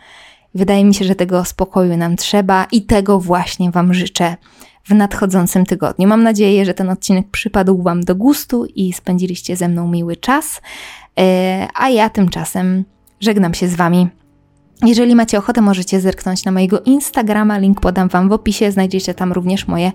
[0.56, 4.36] Wydaje mi się, że tego spokoju nam trzeba i tego właśnie Wam życzę
[4.84, 6.08] w nadchodzącym tygodniu.
[6.08, 10.62] Mam nadzieję, że ten odcinek przypadł Wam do gustu i spędziliście ze mną miły czas.
[11.20, 12.84] E, a ja tymczasem
[13.20, 14.08] żegnam się z Wami.
[14.86, 18.72] Jeżeli macie ochotę, możecie zerknąć na mojego Instagrama, link podam Wam w opisie.
[18.72, 19.92] Znajdziecie tam również moje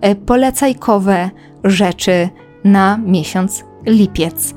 [0.00, 1.30] e, polecajkowe
[1.64, 2.28] rzeczy
[2.64, 4.54] na miesiąc lipiec.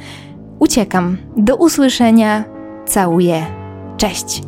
[0.60, 1.18] Uciekam.
[1.38, 2.44] Do usłyszenia.
[2.86, 3.46] Całuję.
[3.98, 4.42] Cześć.